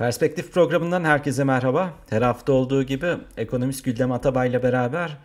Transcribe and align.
Perspektif 0.00 0.52
programından 0.52 1.04
herkese 1.04 1.44
merhaba. 1.44 1.94
Her 2.10 2.22
hafta 2.22 2.52
olduğu 2.52 2.82
gibi 2.82 3.06
ekonomist 3.36 3.84
Güldem 3.84 4.12
Atabay 4.12 4.48
ile 4.48 4.62
beraber 4.62 5.16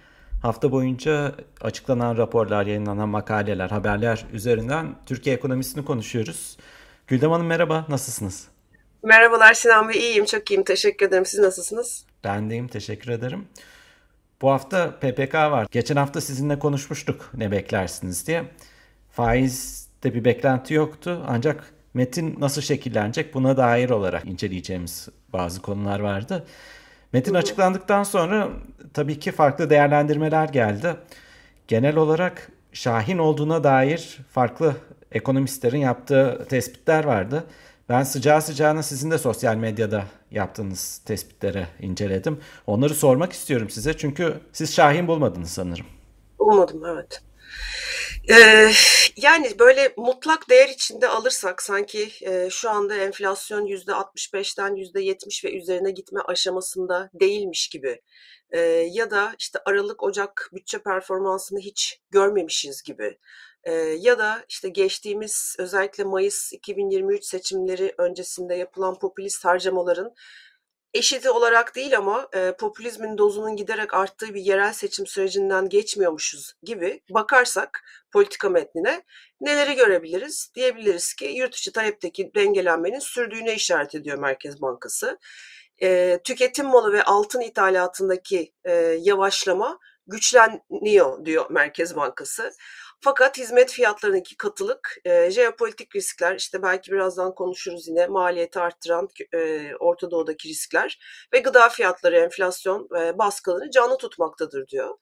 hafta 0.41 0.71
boyunca 0.71 1.35
açıklanan 1.61 2.17
raporlar, 2.17 2.65
yayınlanan 2.65 3.09
makaleler, 3.09 3.69
haberler 3.69 4.25
üzerinden 4.33 4.95
Türkiye 5.05 5.35
ekonomisini 5.35 5.85
konuşuyoruz. 5.85 6.57
Güldem 7.07 7.31
Hanım 7.31 7.47
merhaba, 7.47 7.85
nasılsınız? 7.89 8.47
Merhabalar 9.03 9.53
Sinan 9.53 9.89
Bey, 9.89 9.99
iyiyim, 9.99 10.25
çok 10.25 10.51
iyiyim. 10.51 10.63
Teşekkür 10.63 11.07
ederim. 11.07 11.25
Siz 11.25 11.39
nasılsınız? 11.39 12.05
Ben 12.23 12.49
deyim, 12.49 12.67
teşekkür 12.67 13.11
ederim. 13.11 13.47
Bu 14.41 14.51
hafta 14.51 14.91
PPK 14.99 15.33
var. 15.33 15.67
Geçen 15.71 15.95
hafta 15.95 16.21
sizinle 16.21 16.59
konuşmuştuk 16.59 17.31
ne 17.33 17.51
beklersiniz 17.51 18.27
diye. 18.27 18.43
Faizde 19.11 20.13
bir 20.13 20.25
beklenti 20.25 20.73
yoktu 20.73 21.23
ancak 21.27 21.74
metin 21.95 22.35
nasıl 22.39 22.61
şekillenecek 22.61 23.33
buna 23.33 23.57
dair 23.57 23.89
olarak 23.89 24.25
inceleyeceğimiz 24.25 25.09
bazı 25.33 25.61
konular 25.61 25.99
vardı. 25.99 26.45
Metin 27.13 27.33
açıklandıktan 27.33 28.03
sonra 28.03 28.49
tabii 28.93 29.19
ki 29.19 29.31
farklı 29.31 29.69
değerlendirmeler 29.69 30.49
geldi. 30.49 30.95
Genel 31.67 31.95
olarak 31.95 32.51
Şahin 32.73 33.17
olduğuna 33.17 33.63
dair 33.63 34.19
farklı 34.31 34.75
ekonomistlerin 35.11 35.77
yaptığı 35.77 36.45
tespitler 36.49 37.03
vardı. 37.03 37.43
Ben 37.89 38.03
sıcağı 38.03 38.41
sıcağına 38.41 38.83
sizin 38.83 39.11
de 39.11 39.17
sosyal 39.17 39.55
medyada 39.55 40.03
yaptığınız 40.31 40.97
tespitlere 40.97 41.67
inceledim. 41.79 42.39
Onları 42.67 42.95
sormak 42.95 43.33
istiyorum 43.33 43.69
size 43.69 43.97
çünkü 43.97 44.33
siz 44.53 44.75
Şahin 44.75 45.07
bulmadınız 45.07 45.49
sanırım. 45.49 45.85
Bulmadım 46.39 46.85
evet. 46.85 47.21
Ee, 48.29 48.71
yani 49.17 49.59
böyle 49.59 49.93
mutlak 49.97 50.49
değer 50.49 50.69
içinde 50.69 51.07
alırsak 51.07 51.61
sanki 51.61 52.09
e, 52.21 52.49
şu 52.49 52.69
anda 52.69 52.95
enflasyon 52.95 53.65
yüzde 53.65 53.91
65'ten 53.91 54.75
yüzde 54.75 55.01
70 55.01 55.45
ve 55.45 55.57
üzerine 55.57 55.91
gitme 55.91 56.19
aşamasında 56.21 57.09
değilmiş 57.13 57.67
gibi 57.67 58.01
e, 58.51 58.59
ya 58.91 59.11
da 59.11 59.35
işte 59.39 59.59
Aralık 59.65 60.03
Ocak 60.03 60.49
bütçe 60.53 60.77
performansını 60.77 61.59
hiç 61.59 62.01
görmemişiz 62.11 62.83
gibi 62.83 63.17
e, 63.63 63.71
ya 63.75 64.19
da 64.19 64.45
işte 64.49 64.69
geçtiğimiz 64.69 65.55
özellikle 65.59 66.03
Mayıs 66.03 66.53
2023 66.53 67.25
seçimleri 67.25 67.93
öncesinde 67.97 68.55
yapılan 68.55 68.99
popülist 68.99 69.45
harcamaların 69.45 70.13
eşiti 70.95 71.29
olarak 71.29 71.75
değil 71.75 71.97
ama 71.97 72.27
e, 72.33 72.53
popülizmin 72.59 73.17
dozunun 73.17 73.55
giderek 73.55 73.93
arttığı 73.93 74.33
bir 74.33 74.41
yerel 74.41 74.73
seçim 74.73 75.07
sürecinden 75.07 75.69
geçmiyormuşuz 75.69 76.53
gibi 76.63 77.01
bakarsak 77.09 77.83
politika 78.11 78.49
metnine 78.49 79.03
neleri 79.41 79.75
görebiliriz? 79.75 80.51
Diyebiliriz 80.55 81.13
ki 81.13 81.25
yurt 81.25 81.55
içi 81.55 81.71
talepteki 81.71 82.31
dengelenmenin 82.35 82.99
sürdüğüne 82.99 83.55
işaret 83.55 83.95
ediyor 83.95 84.17
Merkez 84.17 84.61
Bankası. 84.61 85.19
E, 85.81 86.19
tüketim 86.23 86.65
malı 86.65 86.93
ve 86.93 87.03
altın 87.03 87.41
ithalatındaki 87.41 88.53
e, 88.63 88.71
yavaşlama 88.99 89.79
güçleniyor 90.07 91.25
diyor 91.25 91.45
Merkez 91.49 91.95
Bankası. 91.95 92.51
Fakat 93.05 93.37
hizmet 93.37 93.71
fiyatlarındaki 93.71 94.37
katılık, 94.37 94.97
e, 95.05 95.31
jeopolitik 95.31 95.95
riskler, 95.95 96.35
işte 96.35 96.63
belki 96.63 96.91
birazdan 96.91 97.35
konuşuruz 97.35 97.87
yine 97.87 98.07
maliyeti 98.07 98.59
arttıran 98.59 99.07
e, 99.33 99.71
Orta 99.79 100.11
Doğu'daki 100.11 100.49
riskler 100.49 100.99
ve 101.33 101.39
gıda 101.39 101.69
fiyatları, 101.69 102.17
enflasyon 102.17 102.89
e, 102.99 103.17
baskılarını 103.17 103.71
canlı 103.71 103.97
tutmaktadır 103.97 104.67
diyor. 104.67 104.97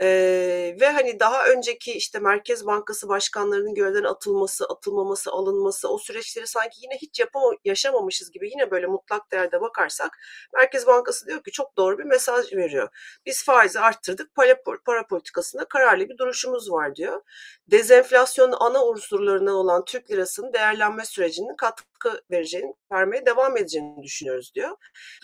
Ee, 0.00 0.76
ve 0.80 0.90
hani 0.90 1.20
daha 1.20 1.46
önceki 1.46 1.92
işte 1.92 2.18
Merkez 2.18 2.66
Bankası 2.66 3.08
başkanlarının 3.08 3.74
görevden 3.74 4.04
atılması, 4.04 4.66
atılmaması, 4.66 5.30
alınması 5.30 5.88
o 5.88 5.98
süreçleri 5.98 6.46
sanki 6.46 6.76
yine 6.82 6.96
hiç 6.96 7.20
yapama, 7.20 7.52
yaşamamışız 7.64 8.30
gibi 8.30 8.50
yine 8.50 8.70
böyle 8.70 8.86
mutlak 8.86 9.32
değerde 9.32 9.60
bakarsak 9.60 10.18
Merkez 10.54 10.86
Bankası 10.86 11.26
diyor 11.26 11.44
ki 11.44 11.50
çok 11.50 11.76
doğru 11.76 11.98
bir 11.98 12.04
mesaj 12.04 12.52
veriyor. 12.52 12.88
Biz 13.26 13.44
faizi 13.44 13.80
arttırdık, 13.80 14.34
para, 14.34 14.56
para 14.84 15.06
politikasında 15.06 15.64
kararlı 15.64 16.08
bir 16.08 16.18
duruşumuz 16.18 16.70
var 16.70 16.96
diyor. 16.96 17.22
Dezenflasyonun 17.70 18.56
ana 18.60 18.84
unsurlarından 18.86 19.54
olan 19.54 19.84
Türk 19.84 20.10
lirasının 20.10 20.52
değerlenme 20.52 21.04
sürecinin 21.04 21.56
katkı 21.56 21.91
vereceğini, 22.30 22.74
vermeye 22.92 23.26
devam 23.26 23.56
edeceğini 23.56 24.02
düşünüyoruz 24.02 24.52
diyor. 24.54 24.76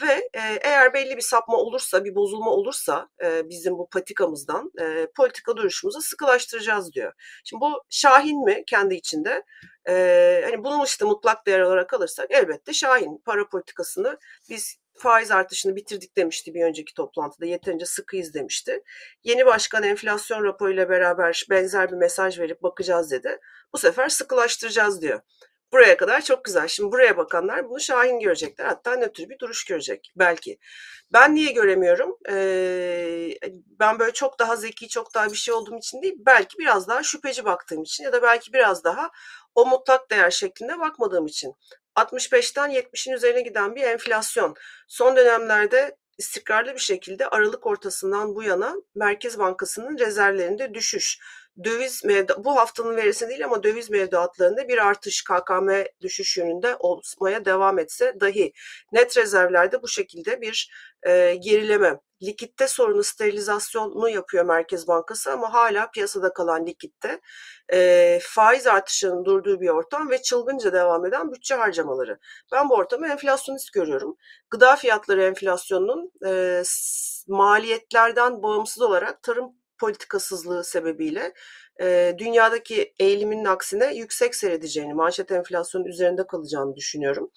Ve 0.03 0.13
e, 0.13 0.41
eğer 0.63 0.95
belli 0.95 1.17
bir 1.17 1.23
sapma 1.23 1.57
olursa, 1.57 2.05
bir 2.05 2.15
bozulma 2.15 2.51
olursa 2.51 3.09
e, 3.25 3.49
bizim 3.49 3.79
bu 3.79 3.89
patikamızdan 3.89 4.73
e, 4.81 5.07
politika 5.17 5.57
duruşumuzu 5.57 6.01
sıkılaştıracağız 6.01 6.93
diyor. 6.93 7.13
Şimdi 7.45 7.61
bu 7.61 7.83
Şahin 7.91 8.45
mi 8.45 8.65
kendi 8.67 8.95
içinde? 8.95 9.45
Hani 10.45 10.65
bunun 10.65 10.85
işte 10.85 11.05
mutlak 11.05 11.47
değer 11.47 11.61
olarak 11.61 11.95
alırsak 11.95 12.31
elbette 12.31 12.73
Şahin 12.73 13.23
para 13.25 13.49
politikasını 13.49 14.19
biz 14.51 14.79
faiz 14.99 15.31
artışını 15.31 15.77
bitirdik 15.77 16.17
demişti 16.17 16.55
bir 16.55 16.65
önceki 16.65 16.95
toplantıda. 16.95 17.47
Yeterince 17.47 17.87
sıkıyız 17.87 18.35
demişti. 18.35 18.83
Yeni 19.25 19.47
başkan 19.47 19.83
enflasyon 19.83 20.45
raporuyla 20.45 20.89
beraber 20.89 21.47
benzer 21.51 21.91
bir 21.91 21.97
mesaj 21.97 22.39
verip 22.39 22.63
bakacağız 22.63 23.11
dedi. 23.11 23.41
Bu 23.73 23.79
sefer 23.79 24.09
sıkılaştıracağız 24.09 25.03
diyor. 25.03 25.21
Buraya 25.73 25.97
kadar 25.97 26.21
çok 26.21 26.45
güzel. 26.45 26.69
Şimdi 26.69 26.93
buraya 26.93 27.17
bakanlar 27.17 27.69
bunu 27.69 27.81
şahin 27.81 28.21
görecekler. 28.21 28.67
Hatta 28.67 28.97
nötr 28.97 29.29
bir 29.29 29.39
duruş 29.39 29.65
görecek 29.65 30.13
belki. 30.17 30.59
Ben 31.13 31.35
niye 31.35 31.53
göremiyorum? 31.53 32.19
Ee, 32.31 33.31
ben 33.81 33.99
böyle 33.99 34.13
çok 34.13 34.39
daha 34.39 34.57
zeki, 34.57 34.89
çok 34.89 35.15
daha 35.15 35.31
bir 35.31 35.37
şey 35.37 35.55
olduğum 35.55 35.79
için 35.79 36.03
değil. 36.03 36.15
Belki 36.19 36.59
biraz 36.59 36.89
daha 36.89 37.03
şüpheci 37.03 37.45
baktığım 37.45 37.83
için 37.83 38.05
ya 38.05 38.13
da 38.13 38.23
belki 38.23 38.53
biraz 38.53 38.85
daha 38.85 39.11
o 39.55 39.67
mutlak 39.67 40.11
değer 40.11 40.31
şeklinde 40.31 40.79
bakmadığım 40.79 41.27
için. 41.27 41.55
65'ten 41.97 42.71
70'in 42.71 43.13
üzerine 43.13 43.41
giden 43.41 43.75
bir 43.75 43.83
enflasyon. 43.83 44.55
Son 44.89 45.17
dönemlerde 45.17 45.97
istikrarlı 46.19 46.75
bir 46.75 46.81
şekilde 46.81 47.29
Aralık 47.29 47.67
ortasından 47.67 48.35
bu 48.35 48.43
yana 48.43 48.75
Merkez 48.95 49.39
Bankası'nın 49.39 49.99
rezervlerinde 49.99 50.75
düşüş 50.75 51.19
döviz 51.65 52.05
mevdu 52.05 52.45
bu 52.45 52.57
haftanın 52.57 52.97
verisi 52.97 53.29
değil 53.29 53.45
ama 53.45 53.63
döviz 53.63 53.91
mevduatlarında 53.91 54.69
bir 54.69 54.87
artış 54.87 55.25
KKM 55.25 55.71
düşüş 56.01 56.37
yönünde 56.37 56.77
olmaya 56.79 57.45
devam 57.45 57.79
etse 57.79 58.21
dahi 58.21 58.53
net 58.93 59.17
rezervlerde 59.17 59.83
bu 59.83 59.89
şekilde 59.89 60.41
bir 60.41 60.71
e, 61.03 61.35
gerileme. 61.35 62.01
Likitte 62.23 62.69
sorunu 62.69 63.03
sterilizasyonu 63.03 64.09
yapıyor 64.09 64.45
Merkez 64.45 64.89
Bankası 64.89 65.33
ama 65.33 65.53
hala 65.53 65.91
piyasada 65.91 66.33
kalan 66.33 66.67
likitte 66.67 67.21
e, 67.73 68.19
faiz 68.23 68.67
artışının 68.67 69.25
durduğu 69.25 69.61
bir 69.61 69.69
ortam 69.69 70.11
ve 70.11 70.23
çılgınca 70.23 70.73
devam 70.73 71.07
eden 71.07 71.33
bütçe 71.33 71.55
harcamaları. 71.55 72.19
Ben 72.53 72.69
bu 72.69 72.75
ortamı 72.75 73.09
enflasyonist 73.09 73.73
görüyorum. 73.73 74.17
Gıda 74.51 74.77
fiyatları 74.77 75.23
enflasyonunun 75.23 76.13
e, 76.27 76.63
maliyetlerden 77.29 78.43
bağımsız 78.43 78.83
olarak 78.83 79.23
tarım 79.23 79.53
politikasızlığı 79.79 80.65
sebebiyle 80.65 81.35
e, 81.81 82.15
dünyadaki 82.19 82.95
eğiliminin 82.99 83.45
aksine 83.45 83.95
yüksek 83.95 84.35
seyredeceğini, 84.35 84.95
manşet 84.95 85.33
enflasyonun 85.33 85.85
üzerinde 85.85 86.27
kalacağını 86.27 86.77
düşünüyorum. 86.77 87.31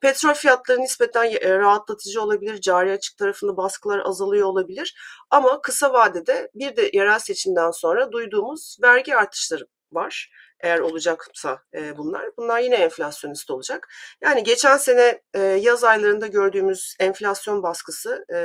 Petrol 0.00 0.34
fiyatları 0.34 0.80
nispeten 0.80 1.32
rahatlatıcı 1.60 2.22
olabilir, 2.22 2.60
cari 2.60 2.92
açık 2.92 3.18
tarafında 3.18 3.56
baskılar 3.56 4.02
azalıyor 4.04 4.46
olabilir 4.46 4.94
ama 5.30 5.60
kısa 5.60 5.92
vadede 5.92 6.50
bir 6.54 6.76
de 6.76 6.90
yerel 6.92 7.18
seçimden 7.18 7.70
sonra 7.70 8.12
duyduğumuz 8.12 8.76
vergi 8.82 9.16
artışları 9.16 9.66
var 9.92 10.30
eğer 10.60 10.78
olacaksa 10.78 11.62
e, 11.74 11.96
bunlar. 11.96 12.30
Bunlar 12.36 12.60
yine 12.60 12.74
enflasyonist 12.74 13.50
olacak. 13.50 13.88
Yani 14.22 14.42
geçen 14.42 14.76
sene 14.76 15.22
e, 15.34 15.40
yaz 15.40 15.84
aylarında 15.84 16.26
gördüğümüz 16.26 16.96
enflasyon 17.00 17.62
baskısı, 17.62 18.24
e, 18.32 18.38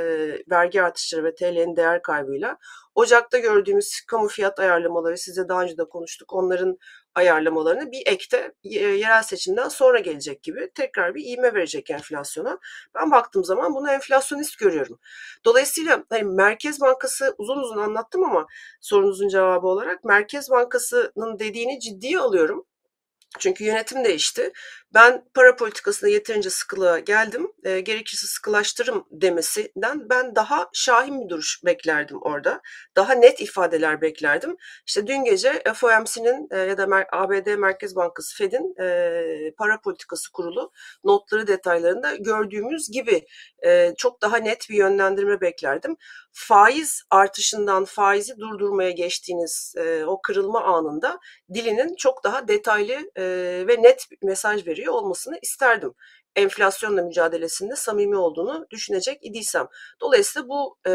vergi 0.50 0.82
artışları 0.82 1.24
ve 1.24 1.34
TL'nin 1.34 1.76
değer 1.76 2.02
kaybıyla 2.02 2.58
Ocak'ta 2.94 3.38
gördüğümüz 3.38 4.00
kamu 4.08 4.28
fiyat 4.28 4.58
ayarlamaları 4.58 5.18
size 5.18 5.48
daha 5.48 5.62
önce 5.62 5.78
de 5.78 5.84
konuştuk. 5.84 6.32
Onların 6.32 6.78
ayarlamalarını 7.14 7.92
bir 7.92 8.02
ekte 8.06 8.52
yerel 8.62 9.22
seçimden 9.22 9.68
sonra 9.68 9.98
gelecek 9.98 10.42
gibi 10.42 10.70
tekrar 10.74 11.14
bir 11.14 11.24
iğme 11.24 11.54
verecek 11.54 11.90
enflasyona. 11.90 12.58
Ben 12.94 13.10
baktığım 13.10 13.44
zaman 13.44 13.74
bunu 13.74 13.90
enflasyonist 13.90 14.58
görüyorum. 14.58 14.98
Dolayısıyla 15.44 16.04
hani 16.10 16.22
Merkez 16.22 16.80
Bankası 16.80 17.34
uzun 17.38 17.56
uzun 17.56 17.78
anlattım 17.78 18.24
ama 18.24 18.46
sorunuzun 18.80 19.28
cevabı 19.28 19.66
olarak 19.66 20.04
Merkez 20.04 20.50
Bankası'nın 20.50 21.38
dediğini 21.38 21.80
ciddiye 21.80 22.18
alıyorum. 22.18 22.66
Çünkü 23.38 23.64
yönetim 23.64 24.04
değişti. 24.04 24.52
Ben 24.94 25.24
para 25.34 25.56
politikasına 25.56 26.10
yeterince 26.10 26.50
sıkılığa 26.50 26.98
geldim. 26.98 27.52
E, 27.64 27.80
gerekirse 27.80 28.26
sıkılaştırım 28.26 29.06
demesinden 29.10 30.10
ben 30.10 30.36
daha 30.36 30.68
şahin 30.72 31.20
bir 31.20 31.28
duruş 31.28 31.60
beklerdim 31.64 32.18
orada. 32.22 32.62
Daha 32.96 33.12
net 33.12 33.40
ifadeler 33.40 34.00
beklerdim. 34.00 34.56
İşte 34.86 35.06
dün 35.06 35.24
gece 35.24 35.62
FOMC'nin 35.74 36.48
e, 36.50 36.58
ya 36.58 36.78
da 36.78 36.86
Mer 36.86 37.06
ABD 37.12 37.56
Merkez 37.56 37.96
Bankası 37.96 38.36
Fed'in 38.36 38.74
e, 38.80 39.54
para 39.58 39.80
politikası 39.80 40.32
kurulu 40.32 40.72
notları 41.04 41.46
detaylarında 41.46 42.14
gördüğümüz 42.14 42.90
gibi 42.90 43.26
e, 43.66 43.94
çok 43.96 44.22
daha 44.22 44.36
net 44.36 44.70
bir 44.70 44.76
yönlendirme 44.76 45.40
beklerdim. 45.40 45.96
Faiz 46.32 47.02
artışından 47.10 47.84
faizi 47.84 48.38
durdurmaya 48.38 48.90
geçtiğiniz 48.90 49.74
e, 49.76 50.04
o 50.04 50.20
kırılma 50.22 50.64
anında 50.64 51.18
dilinin 51.54 51.96
çok 51.96 52.24
daha 52.24 52.48
detaylı 52.48 53.10
e, 53.16 53.24
ve 53.68 53.82
net 53.82 54.06
bir 54.10 54.18
mesaj 54.22 54.66
veriyor 54.66 54.83
veriyor 54.84 54.94
olmasını 54.94 55.38
isterdim. 55.42 55.94
Enflasyonla 56.36 57.02
mücadelesinde 57.02 57.76
samimi 57.76 58.16
olduğunu 58.16 58.66
düşünecek 58.70 59.18
idiysem. 59.24 59.66
Dolayısıyla 60.00 60.48
bu 60.48 60.78
e, 60.88 60.92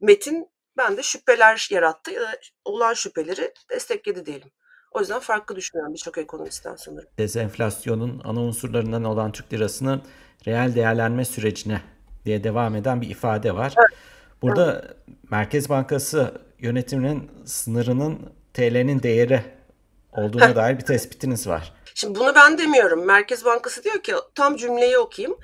metin 0.00 0.48
bende 0.76 1.02
şüpheler 1.02 1.68
yarattı 1.70 2.10
ya 2.10 2.20
da 2.22 2.38
olan 2.64 2.94
şüpheleri 2.94 3.52
destekledi 3.70 4.26
diyelim. 4.26 4.50
O 4.92 5.00
yüzden 5.00 5.18
farklı 5.18 5.56
düşünüyorum 5.56 5.94
birçok 5.94 6.18
ekonomistten 6.18 6.76
sanırım. 6.76 7.08
Dezenflasyonun 7.18 8.20
ana 8.24 8.40
unsurlarından 8.40 9.04
olan 9.04 9.32
Türk 9.32 9.52
lirasının 9.52 10.02
reel 10.46 10.74
değerlenme 10.74 11.24
sürecine 11.24 11.82
diye 12.24 12.44
devam 12.44 12.76
eden 12.76 13.00
bir 13.00 13.10
ifade 13.10 13.54
var. 13.54 13.74
Evet. 13.78 13.98
Burada 14.42 14.82
evet. 14.84 14.96
Merkez 15.30 15.68
Bankası 15.68 16.32
yönetiminin 16.58 17.30
sınırının 17.44 18.32
TL'nin 18.54 19.02
değeri 19.02 19.42
olduğuna 20.12 20.56
dair 20.56 20.78
bir 20.78 20.84
tespitiniz 20.84 21.46
var. 21.46 21.77
Şimdi 21.98 22.18
bunu 22.18 22.34
ben 22.34 22.58
demiyorum. 22.58 23.04
Merkez 23.04 23.44
Bankası 23.44 23.84
diyor 23.84 24.02
ki 24.02 24.14
tam 24.34 24.56
cümleyi 24.56 24.98
okuyayım 24.98 25.38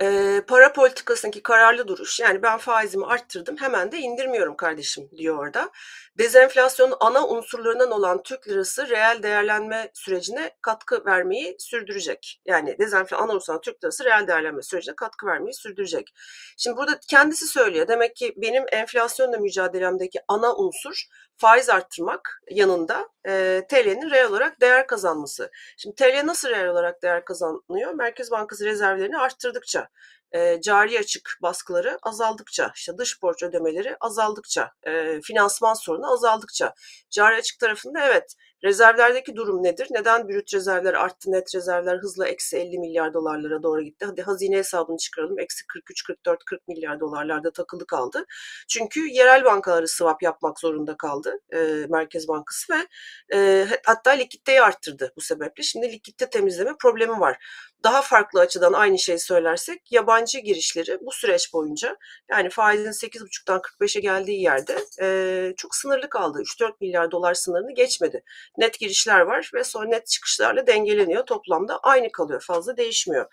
e, 0.00 0.40
para 0.46 0.72
politikasındaki 0.72 1.42
kararlı 1.42 1.88
duruş 1.88 2.20
yani 2.20 2.42
ben 2.42 2.58
faizimi 2.58 3.06
arttırdım 3.06 3.56
hemen 3.56 3.92
de 3.92 3.98
indirmiyorum 3.98 4.56
kardeşim 4.56 5.08
diyor 5.16 5.38
orada. 5.38 5.70
Dezenflasyonun 6.18 6.96
ana 7.00 7.28
unsurlarından 7.28 7.90
olan 7.90 8.22
Türk 8.22 8.48
lirası 8.48 8.88
reel 8.88 9.22
değerlenme 9.22 9.90
sürecine 9.94 10.50
katkı 10.62 11.04
vermeyi 11.06 11.56
sürdürecek. 11.58 12.40
Yani 12.46 12.78
dezenflasyon 12.78 13.28
ana 13.28 13.34
unsur 13.34 13.62
Türk 13.62 13.84
lirası 13.84 14.04
reel 14.04 14.26
değerlenme 14.26 14.62
sürecine 14.62 14.94
katkı 14.96 15.26
vermeyi 15.26 15.54
sürdürecek. 15.54 16.14
Şimdi 16.56 16.76
burada 16.76 17.00
kendisi 17.10 17.46
söylüyor. 17.46 17.88
Demek 17.88 18.16
ki 18.16 18.34
benim 18.36 18.64
enflasyonla 18.72 19.38
mücadelemdeki 19.38 20.20
ana 20.28 20.56
unsur 20.56 21.04
faiz 21.36 21.70
arttırmak 21.70 22.42
yanında 22.50 23.08
e, 23.28 23.62
TL'nin 23.68 24.10
reel 24.10 24.28
olarak 24.28 24.60
değer 24.60 24.86
kazanması. 24.86 25.50
Şimdi 25.76 25.96
TL 25.96 26.26
nasıl 26.26 26.48
reel 26.48 26.66
olarak 26.66 27.02
değer 27.02 27.24
kazanıyor? 27.24 27.92
Merkez 27.94 28.30
Bankası 28.30 28.64
rezervlerini 28.64 29.18
arttırdıkça 29.18 29.88
e, 30.32 30.60
cari 30.60 30.98
açık 30.98 31.38
baskıları 31.42 31.98
azaldıkça, 32.02 32.72
işte 32.76 32.98
dış 32.98 33.22
borç 33.22 33.42
ödemeleri 33.42 33.96
azaldıkça, 34.00 34.70
e, 34.86 35.20
finansman 35.20 35.74
sorunu 35.74 36.12
azaldıkça, 36.12 36.74
cari 37.10 37.36
açık 37.36 37.58
tarafında 37.58 38.06
evet 38.06 38.34
rezervlerdeki 38.64 39.36
durum 39.36 39.62
nedir? 39.62 39.86
Neden 39.90 40.28
brüt 40.28 40.54
rezervler 40.54 40.94
arttı, 40.94 41.32
net 41.32 41.54
rezervler 41.54 41.96
hızla 41.96 42.28
eksi 42.28 42.56
50 42.56 42.78
milyar 42.78 43.14
dolarlara 43.14 43.62
doğru 43.62 43.82
gitti? 43.82 44.04
Hadi 44.04 44.22
hazine 44.22 44.56
hesabını 44.56 44.96
çıkaralım, 44.96 45.38
eksi 45.38 45.66
43, 45.66 46.04
44, 46.04 46.44
40 46.44 46.68
milyar 46.68 47.00
dolarlarda 47.00 47.52
takılı 47.52 47.86
kaldı. 47.86 48.24
Çünkü 48.68 49.08
yerel 49.08 49.44
bankaları 49.44 49.88
swap 49.88 50.22
yapmak 50.22 50.60
zorunda 50.60 50.96
kaldı 50.96 51.40
e, 51.52 51.86
Merkez 51.88 52.28
Bankası 52.28 52.72
ve 52.72 52.86
e, 53.36 53.66
hatta 53.86 54.10
likiditeyi 54.10 54.62
arttırdı 54.62 55.12
bu 55.16 55.20
sebeple. 55.20 55.62
Şimdi 55.62 55.92
likitte 55.92 56.30
temizleme 56.30 56.72
problemi 56.80 57.20
var 57.20 57.38
daha 57.84 58.02
farklı 58.02 58.40
açıdan 58.40 58.72
aynı 58.72 58.98
şeyi 58.98 59.18
söylersek 59.18 59.92
yabancı 59.92 60.38
girişleri 60.38 60.98
bu 61.00 61.12
süreç 61.12 61.52
boyunca 61.52 61.96
yani 62.30 62.50
faizin 62.50 62.90
8,5'tan 62.90 63.60
45'e 63.60 64.00
geldiği 64.00 64.42
yerde 64.42 64.78
e, 65.00 65.52
çok 65.56 65.74
sınırlı 65.74 66.08
kaldı. 66.08 66.42
3-4 66.42 66.72
milyar 66.80 67.10
dolar 67.10 67.34
sınırını 67.34 67.74
geçmedi. 67.74 68.22
Net 68.56 68.78
girişler 68.80 69.20
var 69.20 69.50
ve 69.54 69.64
sonra 69.64 69.88
net 69.88 70.06
çıkışlarla 70.06 70.66
dengeleniyor. 70.66 71.26
Toplamda 71.26 71.78
aynı 71.78 72.12
kalıyor. 72.12 72.40
Fazla 72.40 72.76
değişmiyor. 72.76 73.26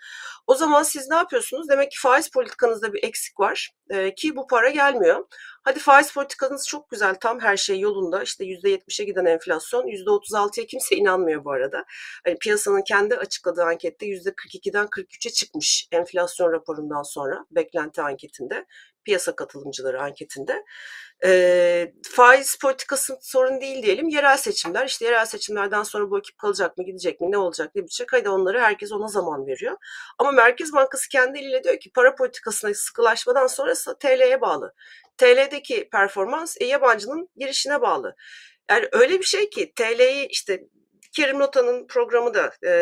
O 0.46 0.54
zaman 0.54 0.82
siz 0.82 1.08
ne 1.08 1.16
yapıyorsunuz? 1.16 1.68
Demek 1.68 1.90
ki 1.90 1.98
faiz 2.00 2.30
politikanızda 2.30 2.92
bir 2.92 3.04
eksik 3.04 3.40
var 3.40 3.70
e, 3.90 4.14
ki 4.14 4.36
bu 4.36 4.46
para 4.46 4.70
gelmiyor. 4.70 5.24
Hadi 5.62 5.78
faiz 5.78 6.12
politikanız 6.12 6.68
çok 6.68 6.90
güzel, 6.90 7.14
tam 7.14 7.40
her 7.40 7.56
şey 7.56 7.80
yolunda. 7.80 8.22
İşte 8.22 8.44
%70'e 8.44 9.04
giden 9.04 9.24
enflasyon, 9.24 9.86
%36'ya 9.86 10.66
kimse 10.66 10.96
inanmıyor 10.96 11.44
bu 11.44 11.52
arada. 11.52 11.84
Yani 12.26 12.38
piyasanın 12.38 12.82
kendi 12.82 13.16
açıkladığı 13.16 13.62
ankette 13.62 14.06
%42'den 14.36 14.86
43'e 14.86 15.30
çıkmış 15.30 15.88
enflasyon 15.92 16.52
raporundan 16.52 17.02
sonra, 17.02 17.46
beklenti 17.50 18.02
anketinde, 18.02 18.66
piyasa 19.04 19.36
katılımcıları 19.36 20.02
anketinde. 20.02 20.64
E, 21.24 21.92
faiz 22.10 22.58
politikası 22.62 23.18
sorun 23.20 23.60
değil 23.60 23.82
diyelim. 23.82 24.08
Yerel 24.08 24.36
seçimler, 24.36 24.86
işte 24.86 25.04
yerel 25.04 25.24
seçimlerden 25.24 25.82
sonra 25.82 26.10
bu 26.10 26.18
ekip 26.18 26.38
kalacak 26.38 26.78
mı, 26.78 26.84
gidecek 26.84 27.20
mi, 27.20 27.30
ne 27.30 27.38
olacak, 27.38 27.70
ne 27.74 27.82
bitecek? 27.82 28.12
Haydi 28.12 28.28
onları 28.28 28.60
herkes 28.60 28.92
ona 28.92 29.08
zaman 29.08 29.46
veriyor. 29.46 29.76
Ama 30.18 30.30
Merkez 30.30 30.72
Bankası 30.72 31.08
kendi 31.08 31.38
eliyle 31.38 31.64
diyor 31.64 31.80
ki 31.80 31.90
para 31.94 32.14
politikasına 32.14 32.74
sıkılaşmadan 32.74 33.46
sonra 33.46 33.74
TL'ye 34.00 34.40
bağlı. 34.40 34.74
TL'deki 35.18 35.88
performans 35.92 36.56
e, 36.60 36.64
yabancının 36.64 37.28
girişine 37.36 37.80
bağlı. 37.80 38.16
Yani 38.70 38.88
öyle 38.92 39.18
bir 39.18 39.24
şey 39.24 39.50
ki 39.50 39.72
TL'yi 39.76 40.26
işte 40.26 40.64
Kerim 41.16 41.38
Nota'nın 41.38 41.86
programı 41.86 42.34
da 42.34 42.52
e, 42.68 42.74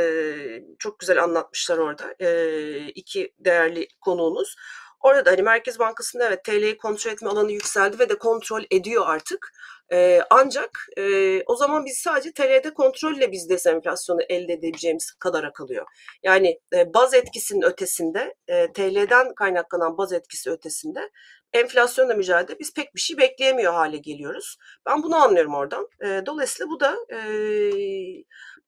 çok 0.79 0.99
güzel 0.99 1.23
anlatmışlar 1.23 1.79
orada. 1.79 2.15
E, 2.21 2.89
iki 2.89 3.35
değerli 3.39 3.89
konuğunuz. 4.01 4.57
Orada 5.01 5.31
hani 5.31 5.43
Merkez 5.43 5.79
Bankası'nda 5.79 6.27
evet 6.27 6.45
TL'yi 6.45 6.77
kontrol 6.77 7.13
etme 7.13 7.29
alanı 7.29 7.53
yükseldi 7.53 7.99
ve 7.99 8.09
de 8.09 8.19
kontrol 8.19 8.63
ediyor 8.71 9.05
artık. 9.07 9.51
E, 9.93 10.21
ancak 10.31 10.71
e, 10.97 11.43
o 11.47 11.57
zaman 11.57 11.85
biz 11.85 11.99
sadece 11.99 12.33
TL'de 12.33 12.75
kontrolle 12.75 13.33
biz 13.33 13.49
desenflasyonu 13.49 14.21
elde 14.29 14.53
edebileceğimiz 14.53 15.13
kadar 15.13 15.53
kalıyor. 15.53 15.87
Yani 16.23 16.61
e, 16.75 16.95
baz 16.95 17.15
etkisinin 17.15 17.63
ötesinde, 17.63 18.35
e, 18.49 18.73
TL'den 18.73 19.35
kaynaklanan 19.35 19.99
baz 19.99 20.13
etkisi 20.13 20.51
ötesinde 20.51 21.11
enflasyonla 21.55 22.15
mücadele 22.15 22.59
biz 22.59 22.75
pek 22.75 22.95
bir 22.95 23.01
şey 23.01 23.17
bekleyemiyor 23.19 23.73
hale 23.73 23.97
geliyoruz. 23.97 24.56
Ben 24.87 25.03
bunu 25.03 25.17
anlıyorum 25.17 25.55
oradan. 25.55 25.89
E, 26.05 26.23
dolayısıyla 26.27 26.71
bu 26.71 26.81
da 26.81 26.97
e, 27.12 27.19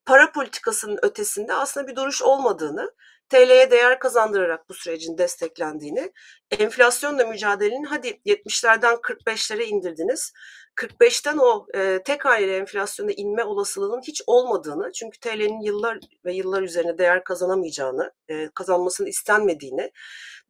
para 0.07 0.33
politikasının 0.33 0.99
ötesinde 1.03 1.55
aslında 1.55 1.89
bir 1.89 1.97
duruş 1.97 2.23
olmadığını 2.23 2.93
TL'ye 3.29 3.71
değer 3.71 3.99
kazandırarak 3.99 4.69
bu 4.69 4.75
sürecin 4.75 5.19
desteklendiğini, 5.19 6.13
enflasyonla 6.51 7.27
mücadelenin 7.27 7.85
hadi 7.85 8.09
70'lerden 8.09 8.95
45'lere 8.95 9.63
indirdiniz. 9.63 10.33
45'ten 10.77 11.39
o 11.39 11.67
e, 11.75 12.03
tek 12.05 12.25
haneli 12.25 12.53
enflasyona 12.53 13.13
inme 13.13 13.45
olasılığının 13.45 14.03
hiç 14.03 14.23
olmadığını, 14.27 14.93
çünkü 14.93 15.21
TL'nin 15.21 15.61
yıllar 15.61 15.99
ve 16.25 16.35
yıllar 16.35 16.63
üzerine 16.63 16.99
değer 16.99 17.25
kazanamayacağını, 17.25 18.13
e, 18.29 18.49
kazanmasını 18.55 19.09
istenmediğini, 19.09 19.93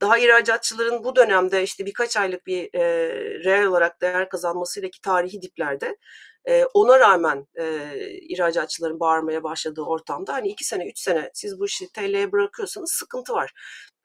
daha 0.00 0.18
ihracatçıların 0.18 1.04
bu 1.04 1.16
dönemde 1.16 1.62
işte 1.62 1.86
birkaç 1.86 2.16
aylık 2.16 2.46
bir 2.46 2.74
e, 2.74 3.08
reel 3.44 3.66
olarak 3.66 4.00
değer 4.00 4.28
kazanmasıyla 4.28 4.88
ki 4.88 5.00
tarihi 5.00 5.42
diplerde 5.42 5.96
ona 6.74 6.98
rağmen 6.98 7.46
e, 7.54 7.90
ihracatçıların 8.20 9.00
bağırmaya 9.00 9.42
başladığı 9.42 9.82
ortamda 9.82 10.32
hani 10.32 10.48
iki 10.48 10.64
sene, 10.64 10.88
üç 10.88 10.98
sene 10.98 11.30
siz 11.34 11.60
bu 11.60 11.66
işi 11.66 11.92
TL'ye 11.92 12.32
bırakıyorsanız 12.32 12.92
sıkıntı 12.92 13.32
var. 13.32 13.52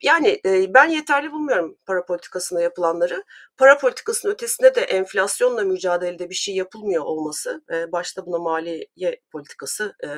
Yani 0.01 0.41
e, 0.45 0.73
ben 0.73 0.89
yeterli 0.89 1.31
bulmuyorum 1.31 1.77
para 1.85 2.05
politikasında 2.05 2.61
yapılanları. 2.61 3.23
Para 3.57 3.77
politikasının 3.77 4.33
ötesinde 4.33 4.75
de 4.75 4.81
enflasyonla 4.81 5.63
mücadelede 5.63 6.29
bir 6.29 6.35
şey 6.35 6.55
yapılmıyor 6.55 7.03
olması, 7.03 7.63
e, 7.73 7.91
başta 7.91 8.25
buna 8.25 8.37
maliye 8.37 9.21
politikası 9.31 9.95
e, 10.03 10.09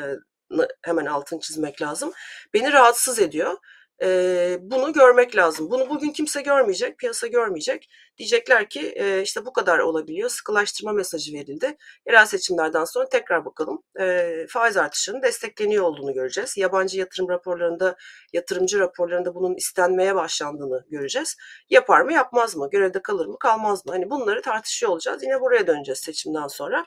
hemen 0.82 1.06
altını 1.06 1.40
çizmek 1.40 1.82
lazım. 1.82 2.12
Beni 2.54 2.74
rahatsız 2.74 3.20
ediyor. 3.20 3.58
E, 4.04 4.58
bunu 4.62 4.94
görmek 4.94 5.36
lazım. 5.36 5.72
Bunu 5.72 5.90
bugün 5.90 6.12
kimse 6.12 6.42
görmeyecek, 6.42 6.98
piyasa 6.98 7.28
görmeyecek. 7.28 7.90
Diyecekler 8.18 8.70
ki 8.70 8.94
e, 8.96 9.22
işte 9.22 9.46
bu 9.46 9.54
kadar 9.54 9.80
olabiliyor, 9.80 10.30
sıkılaştırma 10.30 10.94
mesajı 10.94 11.34
verildi. 11.34 11.78
Yerel 12.08 12.26
seçimlerden 12.26 12.86
sonra 12.86 13.10
tekrar 13.10 13.46
bakalım. 13.46 13.84
E, 14.00 14.46
faiz 14.50 14.78
artışının 14.78 15.22
destekleniyor 15.22 15.84
olduğunu 15.84 16.14
göreceğiz. 16.14 16.58
Yabancı 16.58 17.00
yatırım 17.00 17.30
raporlarında, 17.30 17.96
yatırımcı 18.34 18.80
raporlarında 18.80 19.36
bunun 19.36 19.56
istenmeye 19.56 20.16
başlandığını 20.16 20.86
göreceğiz. 20.90 21.36
Yapar 21.70 22.02
mı, 22.02 22.14
yapmaz 22.14 22.56
mı? 22.56 22.70
Görevde 22.72 23.02
kalır 23.02 23.26
mı, 23.26 23.40
kalmaz 23.40 23.86
mı? 23.86 23.92
Hani 23.92 24.10
bunları 24.10 24.42
tartışıyor 24.42 24.92
olacağız. 24.92 25.24
Yine 25.24 25.42
buraya 25.42 25.68
döneceğiz 25.68 26.00
seçimden 26.00 26.48
sonra. 26.48 26.86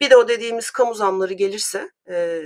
Bir 0.00 0.10
de 0.10 0.16
o 0.16 0.28
dediğimiz 0.28 0.70
kamu 0.70 0.94
zamları 0.94 1.32
gelirse 1.32 1.90
e, 2.08 2.42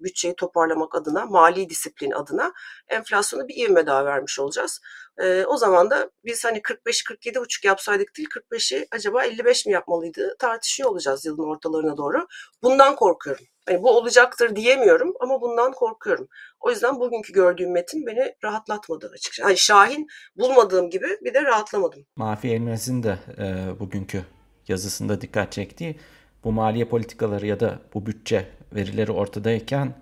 bütçeyi 0.00 0.34
toparlamak 0.36 0.94
adına, 0.94 1.26
mali 1.26 1.68
disiplin 1.68 2.10
adına 2.10 2.52
enflasyonu 2.88 3.48
bir 3.48 3.56
ivme 3.56 3.86
daha 3.86 4.04
vermiş 4.04 4.38
olacağız. 4.38 4.80
E, 5.18 5.44
o 5.44 5.56
zaman 5.56 5.90
da 5.90 6.10
biz 6.24 6.44
hani 6.44 6.62
45 6.62 7.04
buçuk 7.36 7.64
yapsaydık 7.64 8.16
değil 8.16 8.28
45'i 8.28 8.86
acaba 8.90 9.24
55 9.24 9.66
mi 9.66 9.72
yapmalıydı 9.72 10.36
tartışıyor 10.38 10.90
olacağız 10.90 11.24
yılın 11.24 11.48
ortalarına 11.48 11.96
doğru. 11.96 12.26
Bundan 12.62 12.96
korkuyorum. 12.96 13.44
Yani 13.68 13.82
bu 13.82 13.90
olacaktır 13.90 14.56
diyemiyorum 14.56 15.14
ama 15.20 15.40
bundan 15.40 15.72
korkuyorum. 15.72 16.28
O 16.60 16.70
yüzden 16.70 17.00
bugünkü 17.00 17.32
gördüğüm 17.32 17.72
metin 17.72 18.06
beni 18.06 18.34
rahatlatmadı 18.44 19.10
açıkçası. 19.14 19.42
Hani 19.42 19.56
Şahin 19.56 20.06
bulmadığım 20.36 20.90
gibi 20.90 21.06
bir 21.22 21.34
de 21.34 21.42
rahatlamadım. 21.42 22.06
Mafi 22.16 22.48
Elmez'in 22.48 23.02
de 23.02 23.18
e, 23.38 23.78
bugünkü 23.80 24.24
yazısında 24.68 25.20
dikkat 25.20 25.52
çektiği 25.52 26.00
bu 26.44 26.52
maliye 26.52 26.84
politikaları 26.84 27.46
ya 27.46 27.60
da 27.60 27.78
bu 27.94 28.06
bütçe 28.06 28.48
verileri 28.74 29.12
ortadayken 29.12 29.94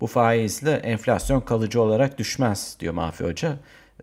bu 0.00 0.06
faizle 0.06 0.72
enflasyon 0.72 1.40
kalıcı 1.40 1.82
olarak 1.82 2.18
düşmez 2.18 2.76
diyor 2.80 2.94
Mafi 2.94 3.24
Hoca. 3.24 3.56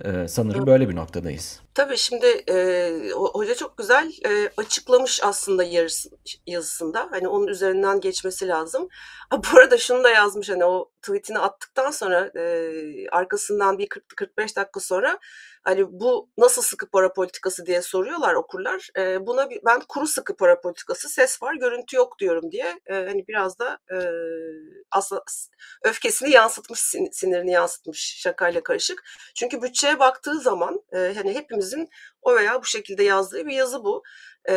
Ee, 0.05 0.27
sanırım 0.27 0.67
böyle 0.67 0.89
bir 0.89 0.95
noktadayız. 0.95 1.59
Tabii 1.73 1.97
şimdi 1.97 2.25
e, 2.49 2.91
hoca 3.13 3.55
çok 3.55 3.77
güzel 3.77 4.11
e, 4.25 4.49
açıklamış 4.57 5.23
aslında 5.23 5.63
yarısı, 5.63 6.09
yazısında. 6.47 7.07
Hani 7.11 7.27
onun 7.27 7.47
üzerinden 7.47 8.01
geçmesi 8.01 8.47
lazım. 8.47 8.87
Ha, 9.29 9.41
bu 9.43 9.59
arada 9.59 9.77
şunu 9.77 10.03
da 10.03 10.09
yazmış 10.09 10.49
hani 10.49 10.65
o 10.65 10.91
tweetini 11.01 11.39
attıktan 11.39 11.91
sonra 11.91 12.31
e, 12.35 12.71
arkasından 13.11 13.77
bir 13.77 13.87
40-45 13.87 14.55
dakika 14.55 14.79
sonra 14.79 15.19
hani 15.63 15.85
bu 15.89 16.29
nasıl 16.37 16.61
sıkı 16.61 16.89
para 16.89 17.13
politikası 17.13 17.65
diye 17.65 17.81
soruyorlar 17.81 18.33
okurlar. 18.33 18.89
E, 18.97 19.27
buna 19.27 19.49
bir, 19.49 19.59
ben 19.65 19.79
kuru 19.89 20.07
sıkı 20.07 20.35
para 20.35 20.61
politikası 20.61 21.09
ses 21.09 21.41
var 21.41 21.53
görüntü 21.53 21.95
yok 21.95 22.19
diyorum 22.19 22.51
diye 22.51 22.79
e, 22.85 22.93
hani 22.93 23.27
biraz 23.27 23.59
da 23.59 23.79
e, 23.91 23.97
aslında 24.91 25.23
öfkesini 25.83 26.31
yansıtmış 26.31 26.79
sinirini 27.11 27.51
yansıtmış 27.51 28.19
şakayla 28.23 28.63
karışık. 28.63 29.03
Çünkü 29.35 29.61
bütçeye 29.61 29.99
baktığı 29.99 30.39
zaman 30.39 30.81
e, 30.93 30.97
hani 30.97 31.35
hepimizin 31.35 31.89
o 32.21 32.35
veya 32.35 32.61
bu 32.61 32.65
şekilde 32.65 33.03
yazdığı 33.03 33.45
bir 33.45 33.53
yazı 33.53 33.83
bu. 33.83 34.03
E, 34.49 34.55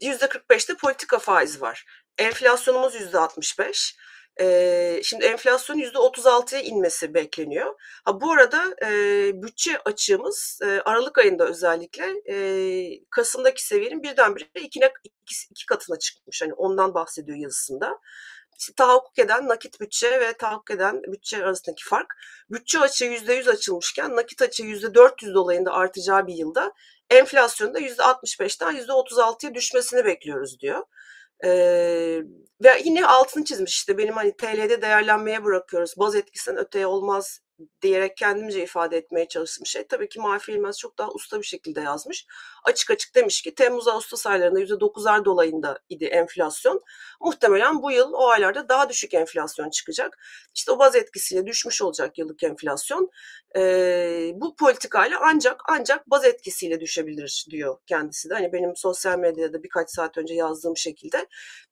%45'te 0.00 0.74
politika 0.76 1.18
faizi 1.18 1.60
var. 1.60 1.84
Enflasyonumuz 2.18 2.94
%65. 2.94 3.96
E, 4.40 5.00
şimdi 5.02 5.24
enflasyon 5.24 5.78
%36'ya 5.78 6.60
inmesi 6.60 7.14
bekleniyor. 7.14 7.74
Ha, 8.04 8.20
bu 8.20 8.32
arada 8.32 8.76
e, 8.82 8.88
bütçe 9.42 9.78
açığımız 9.84 10.58
e, 10.62 10.80
Aralık 10.80 11.18
ayında 11.18 11.46
özellikle 11.48 12.14
e, 12.28 12.36
Kasım'daki 13.10 13.66
seviyenin 13.66 14.02
birdenbire 14.02 14.44
ikine, 14.54 14.92
iki, 15.04 15.34
iki 15.50 15.66
katına 15.66 15.98
çıkmış. 15.98 16.42
Hani 16.42 16.54
ondan 16.54 16.94
bahsediyor 16.94 17.38
yazısında. 17.38 17.98
Tahakkuk 18.76 19.18
eden 19.18 19.48
nakit 19.48 19.80
bütçe 19.80 20.20
ve 20.20 20.32
tahakkuk 20.32 20.70
eden 20.70 21.02
bütçe 21.02 21.44
arasındaki 21.44 21.84
fark. 21.84 22.14
Bütçe 22.50 22.78
açığı 22.80 23.04
%100 23.04 23.50
açılmışken 23.50 24.16
nakit 24.16 24.42
açığı 24.42 24.62
%400 24.62 25.34
dolayında 25.34 25.72
artacağı 25.72 26.26
bir 26.26 26.34
yılda 26.34 26.72
enflasyonda 27.10 27.80
%65'ten 27.80 28.76
%36'ya 28.76 29.54
düşmesini 29.54 30.04
bekliyoruz 30.04 30.60
diyor. 30.60 30.82
Ve 32.64 32.80
yine 32.84 33.06
altını 33.06 33.44
çizmiş 33.44 33.74
işte 33.74 33.98
benim 33.98 34.14
hani 34.14 34.36
TL'de 34.36 34.82
değerlenmeye 34.82 35.44
bırakıyoruz. 35.44 35.94
Baz 35.98 36.14
etkisinden 36.14 36.64
öteye 36.64 36.86
olmaz 36.86 37.40
diyerek 37.82 38.16
kendimce 38.16 38.62
ifade 38.62 38.96
etmeye 38.96 39.28
çalıştığım 39.28 39.66
şey. 39.66 39.86
Tabii 39.86 40.08
ki 40.08 40.20
Mahfi 40.20 40.62
çok 40.78 40.98
daha 40.98 41.10
usta 41.10 41.38
bir 41.40 41.46
şekilde 41.46 41.80
yazmış. 41.80 42.26
Açık 42.64 42.90
açık 42.90 43.14
demiş 43.14 43.42
ki 43.42 43.54
Temmuz-Ağustos 43.54 44.26
aylarında 44.26 44.60
%9'ar 44.60 45.24
dolayında 45.24 45.78
idi 45.88 46.04
enflasyon. 46.04 46.80
Muhtemelen 47.20 47.82
bu 47.82 47.90
yıl 47.90 48.12
o 48.12 48.28
aylarda 48.28 48.68
daha 48.68 48.88
düşük 48.88 49.14
enflasyon 49.14 49.70
çıkacak. 49.70 50.18
İşte 50.54 50.72
o 50.72 50.78
baz 50.78 50.96
etkisiyle 50.96 51.46
düşmüş 51.46 51.82
olacak 51.82 52.18
yıllık 52.18 52.42
enflasyon. 52.42 53.10
Ee, 53.56 54.30
bu 54.34 54.56
politikayla 54.56 55.18
ancak 55.22 55.60
ancak 55.68 56.10
baz 56.10 56.24
etkisiyle 56.24 56.80
düşebilir 56.80 57.46
diyor 57.50 57.78
kendisi 57.86 58.30
de. 58.30 58.34
Hani 58.34 58.52
benim 58.52 58.76
sosyal 58.76 59.18
medyada 59.18 59.62
birkaç 59.62 59.90
saat 59.90 60.18
önce 60.18 60.34
yazdığım 60.34 60.76
şekilde. 60.76 61.26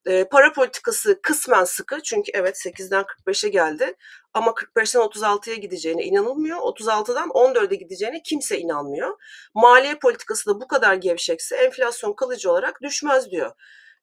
Ee, 0.07 0.25
para 0.25 0.53
politikası 0.53 1.23
kısmen 1.23 1.65
sıkı 1.65 2.03
çünkü 2.03 2.33
evet 2.35 2.57
8'den 2.57 3.05
45'e 3.05 3.49
geldi 3.49 3.95
ama 4.35 4.51
45'ten 4.51 5.03
36'ya 5.03 5.57
gideceğine 5.57 6.03
inanılmıyor. 6.05 6.59
36'dan 6.59 7.29
14'e 7.29 7.77
gideceğine 7.77 8.23
kimse 8.23 8.59
inanmıyor. 8.59 9.17
Maliye 9.55 9.95
politikası 9.95 10.51
da 10.51 10.61
bu 10.61 10.69
kadar 10.69 10.82
gevşekse 11.01 11.57
enflasyon 11.57 12.13
kalıcı 12.13 12.51
olarak 12.51 12.83
düşmez 12.83 13.31
diyor. 13.31 13.53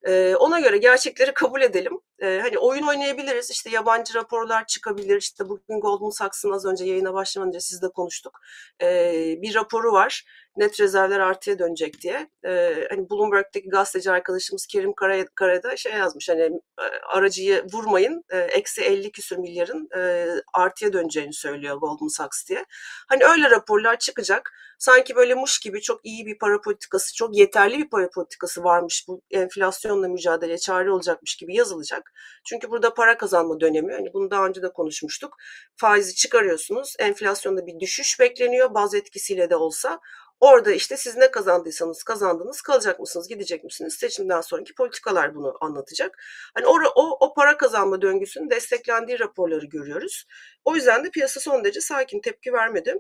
Ee, 0.04 0.36
ona 0.36 0.60
göre 0.60 0.78
gerçekleri 0.78 1.34
kabul 1.34 1.62
edelim. 1.62 2.00
Ee, 2.22 2.40
hani 2.44 2.58
oyun 2.58 2.88
oynayabiliriz. 2.88 3.52
İşte 3.52 3.70
yabancı 3.70 4.14
raporlar 4.14 4.68
çıkabilir. 4.68 5.18
İşte 5.18 5.50
bugün 5.50 5.80
Goldman 5.80 6.10
Sachs'ın 6.10 6.52
az 6.52 6.66
önce 6.66 6.86
yayına 6.86 7.14
başlamadan 7.14 7.50
önce 7.50 7.60
sizle 7.60 7.90
konuştuk. 7.90 8.40
Ee, 8.82 9.36
bir 9.42 9.56
raporu 9.56 9.92
var. 9.92 10.26
Net 10.58 10.80
rezervler 10.80 11.20
artıya 11.20 11.60
dönecek 11.60 12.02
diye. 12.02 12.30
Ee, 12.46 12.88
hani 12.90 13.10
Bloomberg'deki 13.10 13.70
gazeteci 13.70 14.12
arkadaşımız 14.12 14.68
Kerim 14.68 14.94
Kara, 14.94 15.64
da 15.64 15.78
şey 15.78 15.94
yazmış. 15.94 16.30
Hani 16.30 16.42
e, 16.42 16.84
aracıyı 17.08 17.66
vurmayın. 17.74 18.24
E, 18.30 18.38
eksi 18.38 18.82
50 18.82 19.12
küsür 19.12 19.38
milyarın 19.38 19.90
e, 19.98 20.28
artıya 20.54 20.94
döneceğini 20.94 21.34
söylüyor 21.34 21.78
Goldman 21.78 22.08
Sachs 22.08 22.50
diye. 22.50 22.66
Hani 23.08 23.26
öyle 23.26 23.50
raporlar 23.50 24.00
çıkacak. 24.00 24.54
Sanki 24.80 25.16
böyle 25.16 25.34
muş 25.36 25.60
gibi 25.60 25.82
çok 25.82 26.06
iyi 26.06 26.26
bir 26.26 26.38
para 26.38 26.62
politikası, 26.62 27.16
çok 27.16 27.38
yeterli 27.38 27.78
bir 27.78 27.90
para 27.90 28.10
politikası 28.10 28.64
varmış. 28.64 29.06
Bu 29.08 29.22
enflasyonla 29.32 30.08
mücadele 30.08 30.58
çare 30.58 30.92
olacakmış 30.92 31.36
gibi 31.36 31.56
yazılacak. 31.56 32.09
Çünkü 32.46 32.72
burada 32.72 32.94
para 32.94 33.18
kazanma 33.18 33.60
dönemi, 33.60 33.94
hani 33.94 34.14
bunu 34.14 34.32
daha 34.32 34.46
önce 34.48 34.62
de 34.62 34.74
konuşmuştuk. 34.74 35.38
Faizi 35.76 36.16
çıkarıyorsunuz, 36.16 36.96
enflasyonda 37.00 37.68
bir 37.68 37.80
düşüş 37.80 38.20
bekleniyor 38.20 38.74
baz 38.74 38.94
etkisiyle 38.94 39.50
de 39.50 39.56
olsa. 39.56 40.00
Orada 40.40 40.72
işte 40.72 40.98
siz 40.98 41.16
ne 41.16 41.32
kazandıysanız 41.32 42.04
kazandınız, 42.04 42.62
kalacak 42.62 43.00
mısınız, 43.00 43.28
gidecek 43.28 43.64
misiniz? 43.64 43.94
Seçimden 43.94 44.42
sonraki 44.42 44.76
politikalar 44.76 45.36
bunu 45.36 45.58
anlatacak. 45.62 46.24
Hani 46.54 46.66
o, 46.66 46.78
o, 46.96 47.26
o 47.26 47.34
para 47.34 47.58
kazanma 47.58 48.02
döngüsünün 48.02 48.50
desteklendiği 48.50 49.20
raporları 49.20 49.66
görüyoruz. 49.66 50.26
O 50.66 50.76
yüzden 50.76 51.04
de 51.04 51.10
piyasa 51.10 51.40
son 51.40 51.64
derece 51.64 51.82
sakin 51.82 52.22
tepki 52.22 52.54
vermedi. 52.54 53.00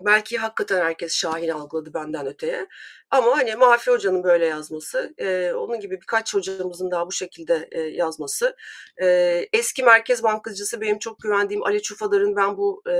Belki 0.00 0.38
hakikaten 0.38 0.80
herkes 0.80 1.14
Şahin 1.14 1.48
algıladı 1.48 1.94
benden 1.94 2.26
öteye. 2.26 2.66
Ama 3.10 3.38
hani 3.38 3.56
Mafi 3.56 3.90
Hoca'nın 3.90 4.24
böyle 4.24 4.46
yazması, 4.46 5.14
e, 5.18 5.52
onun 5.52 5.80
gibi 5.80 6.00
birkaç 6.00 6.34
hocamızın 6.34 6.90
daha 6.90 7.06
bu 7.06 7.12
şekilde 7.12 7.68
e, 7.72 7.80
yazması, 7.80 8.56
e, 9.02 9.06
eski 9.52 9.82
Merkez 9.82 10.22
Bankacısı 10.22 10.80
benim 10.80 10.98
çok 10.98 11.20
güvendiğim 11.20 11.62
Ali 11.62 11.82
Çufadar'ın 11.82 12.36
ben 12.36 12.56
bu 12.56 12.82
e, 12.86 12.92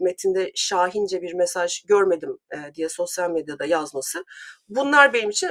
metinde 0.00 0.52
Şahince 0.54 1.22
bir 1.22 1.34
mesaj 1.34 1.82
görmedim 1.84 2.38
e, 2.52 2.74
diye 2.74 2.88
sosyal 2.88 3.30
medyada 3.30 3.64
yazması. 3.64 4.24
Bunlar 4.68 5.12
benim 5.12 5.30
için 5.30 5.50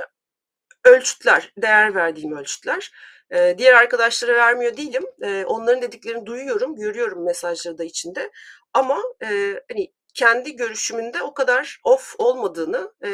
ölçütler, 0.86 1.54
değer 1.58 1.96
verdiğim 1.96 2.38
ölçütler. 2.38 2.92
E, 3.32 3.56
diğer 3.58 3.74
arkadaşlara 3.74 4.36
vermiyor 4.36 4.78
değilim. 4.78 5.04
E, 5.22 5.46
onların 5.46 5.82
dediklerini 5.82 6.26
duyuyorum, 6.26 6.76
görüyorum 6.76 7.26
mesajları 7.26 7.78
da 7.78 7.84
içinde. 7.84 8.32
Ama 8.74 9.02
e, 9.24 9.62
hani 9.72 9.94
kendi 10.16 10.56
görüşümünde 10.56 11.22
o 11.22 11.34
kadar 11.34 11.80
off 11.84 12.16
olmadığını 12.18 12.92
e, 13.06 13.10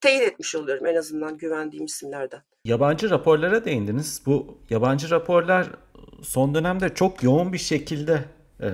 teyit 0.00 0.22
etmiş 0.22 0.54
oluyorum 0.54 0.86
en 0.86 0.94
azından 0.94 1.38
güvendiğim 1.38 1.84
isimlerden. 1.84 2.42
Yabancı 2.64 3.10
raporlara 3.10 3.64
değindiniz. 3.64 4.22
Bu 4.26 4.58
yabancı 4.70 5.10
raporlar 5.10 5.66
son 6.22 6.54
dönemde 6.54 6.94
çok 6.94 7.22
yoğun 7.22 7.52
bir 7.52 7.58
şekilde 7.58 8.24
e, 8.62 8.68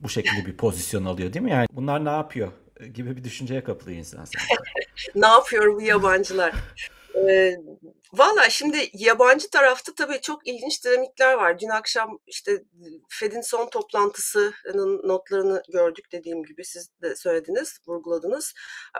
bu 0.00 0.08
şekilde 0.08 0.46
bir 0.46 0.56
pozisyon 0.56 1.04
alıyor 1.04 1.32
değil 1.32 1.44
mi? 1.44 1.50
Yani 1.50 1.66
bunlar 1.72 2.04
ne 2.04 2.10
yapıyor 2.10 2.52
gibi 2.94 3.16
bir 3.16 3.24
düşünceye 3.24 3.64
kapılıyor 3.64 3.98
insan. 3.98 4.26
ne 5.14 5.26
yapıyor 5.26 5.74
bu 5.74 5.82
yabancılar? 5.82 6.54
Valla 8.12 8.50
şimdi 8.50 8.90
yabancı 8.92 9.50
tarafta 9.50 9.94
tabii 9.94 10.20
çok 10.20 10.46
ilginç 10.46 10.84
dinamikler 10.84 11.34
var. 11.34 11.58
Dün 11.58 11.68
akşam 11.68 12.18
işte 12.26 12.64
Fed'in 13.08 13.40
son 13.40 13.70
toplantısının 13.70 15.08
notlarını 15.08 15.62
gördük 15.72 16.04
dediğim 16.12 16.42
gibi 16.42 16.64
siz 16.64 16.88
de 17.02 17.16
söylediniz, 17.16 17.78
vurguladınız. 17.86 18.54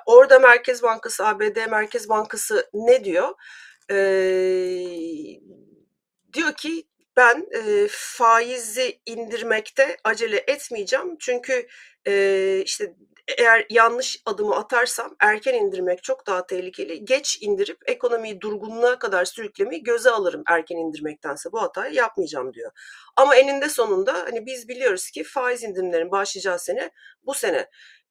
Orada 0.06 0.38
Merkez 0.38 0.82
Bankası, 0.82 1.26
ABD 1.26 1.70
Merkez 1.70 2.08
Bankası 2.08 2.70
ne 2.75 3.04
diyor? 3.04 3.28
Ee, 3.90 3.96
diyor 6.32 6.52
ki 6.52 6.87
ben 7.16 7.46
e, 7.52 7.87
faizi 7.90 9.00
indirmekte 9.06 9.96
acele 10.04 10.44
etmeyeceğim. 10.46 11.16
Çünkü 11.18 11.66
e, 12.06 12.62
işte 12.64 12.94
eğer 13.28 13.66
yanlış 13.71 14.23
adımı 14.26 14.56
atarsam 14.56 15.16
erken 15.21 15.54
indirmek 15.54 16.02
çok 16.02 16.26
daha 16.26 16.47
tehlikeli. 16.47 17.04
Geç 17.04 17.38
indirip 17.40 17.78
ekonomiyi 17.87 18.40
durgunluğa 18.40 18.99
kadar 18.99 19.25
sürüklemeyi 19.25 19.83
göze 19.83 20.11
alırım 20.11 20.42
erken 20.47 20.76
indirmektense 20.76 21.52
bu 21.52 21.62
hatayı 21.62 21.95
yapmayacağım 21.95 22.54
diyor. 22.54 22.71
Ama 23.16 23.37
eninde 23.37 23.68
sonunda 23.68 24.12
hani 24.12 24.47
biz 24.47 24.68
biliyoruz 24.68 25.11
ki 25.11 25.25
faiz 25.25 25.62
indirimlerin 25.62 26.11
başlayacağı 26.11 26.59
sene 26.59 26.90
bu 27.23 27.35
sene. 27.35 27.71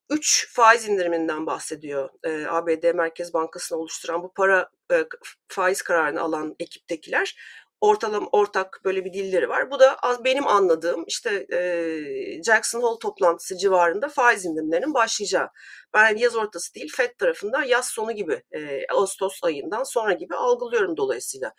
3 0.09 0.53
faiz 0.53 0.87
indiriminden 0.87 1.45
bahsediyor 1.45 2.09
e, 2.23 2.45
ABD 2.47 2.93
Merkez 2.93 3.33
Bankası'nı 3.33 3.79
oluşturan 3.79 4.23
bu 4.23 4.33
para 4.33 4.69
e, 4.91 5.05
faiz 5.47 5.81
kararını 5.81 6.21
alan 6.21 6.55
ekiptekiler 6.59 7.35
ortalama 7.85 8.27
ortak 8.31 8.81
böyle 8.85 9.05
bir 9.05 9.13
dilleri 9.13 9.49
var. 9.49 9.71
Bu 9.71 9.79
da 9.79 9.97
az 9.97 10.23
benim 10.23 10.47
anladığım 10.47 11.03
işte 11.07 11.45
e, 11.53 12.43
Jackson 12.43 12.81
Hole 12.81 12.99
toplantısı 12.99 13.57
civarında 13.57 14.09
faiz 14.09 14.45
indirimlerinin 14.45 14.93
başlayacağı. 14.93 15.49
Ben 15.93 16.17
yaz 16.17 16.35
ortası 16.35 16.75
değil 16.75 16.91
FED 16.95 17.09
tarafından 17.17 17.63
yaz 17.63 17.87
sonu 17.87 18.11
gibi 18.11 18.43
e, 18.51 18.87
Ağustos 18.87 19.43
ayından 19.43 19.83
sonra 19.83 20.13
gibi 20.13 20.35
algılıyorum 20.35 20.97
dolayısıyla. 20.97 21.53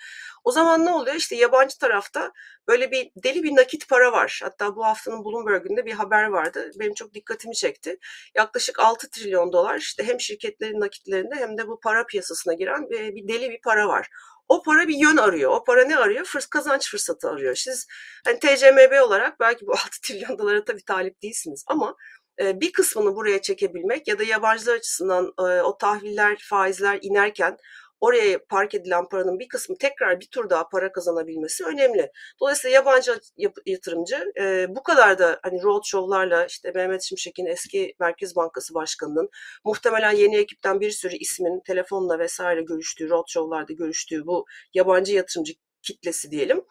O 0.44 0.52
zaman 0.52 0.86
ne 0.86 0.90
oluyor? 0.90 1.16
İşte 1.16 1.36
yabancı 1.36 1.78
tarafta 1.78 2.32
böyle 2.68 2.90
bir 2.90 3.10
deli 3.16 3.42
bir 3.42 3.56
nakit 3.56 3.88
para 3.88 4.12
var. 4.12 4.40
Hatta 4.42 4.76
bu 4.76 4.84
haftanın 4.84 5.24
Bloomberg'ünde 5.24 5.86
bir 5.86 5.92
haber 5.92 6.24
vardı. 6.24 6.70
Benim 6.78 6.94
çok 6.94 7.14
dikkatimi 7.14 7.54
çekti. 7.54 7.98
Yaklaşık 8.34 8.80
6 8.80 9.10
trilyon 9.10 9.52
dolar 9.52 9.78
işte 9.78 10.04
hem 10.04 10.20
şirketlerin 10.20 10.80
nakitlerinde 10.80 11.34
hem 11.34 11.58
de 11.58 11.68
bu 11.68 11.80
para 11.80 12.06
piyasasına 12.06 12.54
giren 12.54 12.90
bir 12.90 13.28
deli 13.28 13.50
bir 13.50 13.60
para 13.60 13.88
var 13.88 14.08
o 14.48 14.62
para 14.62 14.88
bir 14.88 14.96
yön 14.96 15.16
arıyor. 15.16 15.50
O 15.52 15.64
para 15.64 15.84
ne 15.84 15.96
arıyor? 15.96 16.24
Fırs 16.24 16.46
kazanç 16.46 16.90
fırsatı 16.90 17.30
arıyor. 17.30 17.54
Siz 17.54 17.86
hani 18.24 18.38
TCMB 18.38 19.02
olarak 19.02 19.40
belki 19.40 19.66
bu 19.66 19.72
6 19.84 20.00
trilyon 20.02 20.38
dolara 20.38 20.64
tabii 20.64 20.84
talip 20.84 21.22
değilsiniz 21.22 21.64
ama 21.66 21.96
e, 22.40 22.60
bir 22.60 22.72
kısmını 22.72 23.16
buraya 23.16 23.42
çekebilmek 23.42 24.08
ya 24.08 24.18
da 24.18 24.22
yabancılar 24.24 24.74
açısından 24.74 25.32
e, 25.38 25.42
o 25.62 25.78
tahviller, 25.78 26.38
faizler 26.50 26.98
inerken 27.02 27.56
oraya 28.00 28.44
park 28.44 28.74
edilen 28.74 29.08
paranın 29.08 29.38
bir 29.38 29.48
kısmı 29.48 29.78
tekrar 29.78 30.20
bir 30.20 30.26
tur 30.26 30.50
daha 30.50 30.68
para 30.68 30.92
kazanabilmesi 30.92 31.64
önemli. 31.64 32.10
Dolayısıyla 32.40 32.74
yabancı 32.74 33.20
yatırımcı 33.66 34.32
e, 34.40 34.66
bu 34.68 34.82
kadar 34.82 35.18
da 35.18 35.40
hani 35.42 35.62
road 35.62 35.82
show'larla 35.84 36.46
işte 36.46 36.72
Mehmet 36.74 37.02
Şimşek'in 37.02 37.46
eski 37.46 37.94
Merkez 38.00 38.36
Bankası 38.36 38.74
Başkanı'nın 38.74 39.28
muhtemelen 39.64 40.12
yeni 40.12 40.36
ekipten 40.36 40.80
bir 40.80 40.90
sürü 40.90 41.16
ismin 41.16 41.60
telefonla 41.60 42.18
vesaire 42.18 42.62
görüştüğü, 42.62 43.10
road 43.10 43.24
show'larda 43.28 43.72
görüştüğü 43.72 44.26
bu 44.26 44.46
yabancı 44.74 45.14
yatırımcı 45.14 45.52
kitlesi 45.86 46.30
diyelim. 46.30 46.64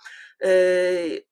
E, 0.43 1.23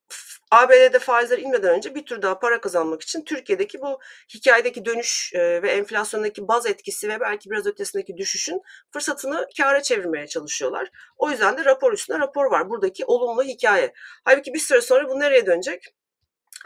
ABD'de 0.51 0.99
faizler 0.99 1.37
inmeden 1.37 1.75
önce 1.75 1.95
bir 1.95 2.05
tür 2.05 2.21
daha 2.21 2.39
para 2.39 2.61
kazanmak 2.61 3.01
için 3.01 3.23
Türkiye'deki 3.23 3.81
bu 3.81 3.99
hikayedeki 4.33 4.85
dönüş 4.85 5.31
ve 5.35 5.71
enflasyondaki 5.71 6.47
baz 6.47 6.65
etkisi 6.65 7.09
ve 7.09 7.19
belki 7.19 7.49
biraz 7.49 7.67
ötesindeki 7.67 8.17
düşüşün 8.17 8.61
fırsatını 8.91 9.47
kâra 9.57 9.81
çevirmeye 9.81 10.27
çalışıyorlar. 10.27 10.91
O 11.17 11.29
yüzden 11.31 11.57
de 11.57 11.65
rapor 11.65 11.93
üstüne 11.93 12.19
rapor 12.19 12.45
var. 12.45 12.69
Buradaki 12.69 13.05
olumlu 13.05 13.43
hikaye. 13.43 13.93
Halbuki 14.25 14.53
bir 14.53 14.59
süre 14.59 14.81
sonra 14.81 15.09
bu 15.09 15.19
nereye 15.19 15.45
dönecek? 15.45 15.93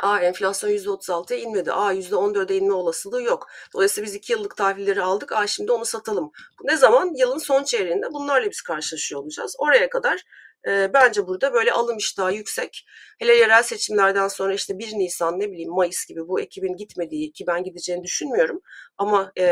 Aa 0.03 0.19
enflasyon 0.19 0.69
%36'ya 0.69 1.39
inmedi. 1.39 1.71
Aa 1.71 1.93
%14'e 1.93 2.55
inme 2.55 2.73
olasılığı 2.73 3.23
yok. 3.23 3.47
Dolayısıyla 3.73 4.07
biz 4.07 4.15
iki 4.15 4.33
yıllık 4.33 4.57
tahvilleri 4.57 5.01
aldık. 5.01 5.31
Aa 5.31 5.47
şimdi 5.47 5.71
onu 5.71 5.85
satalım. 5.85 6.31
Ne 6.63 6.77
zaman? 6.77 7.13
Yılın 7.15 7.37
son 7.37 7.63
çeyreğinde 7.63 8.13
bunlarla 8.13 8.49
biz 8.49 8.61
karşılaşıyor 8.61 9.21
olacağız. 9.21 9.55
Oraya 9.59 9.89
kadar 9.89 10.23
e, 10.67 10.93
bence 10.93 11.27
burada 11.27 11.53
böyle 11.53 11.71
alım 11.71 11.97
iştahı 11.97 12.33
yüksek. 12.33 12.85
Hele 13.19 13.35
yerel 13.35 13.63
seçimlerden 13.63 14.27
sonra 14.27 14.53
işte 14.53 14.79
1 14.79 14.93
Nisan 14.93 15.39
ne 15.39 15.51
bileyim 15.51 15.71
Mayıs 15.71 16.05
gibi 16.05 16.27
bu 16.27 16.41
ekibin 16.41 16.75
gitmediği 16.75 17.31
ki 17.31 17.47
ben 17.47 17.63
gideceğini 17.63 18.03
düşünmüyorum. 18.03 18.61
Ama 18.97 19.31
e, 19.39 19.43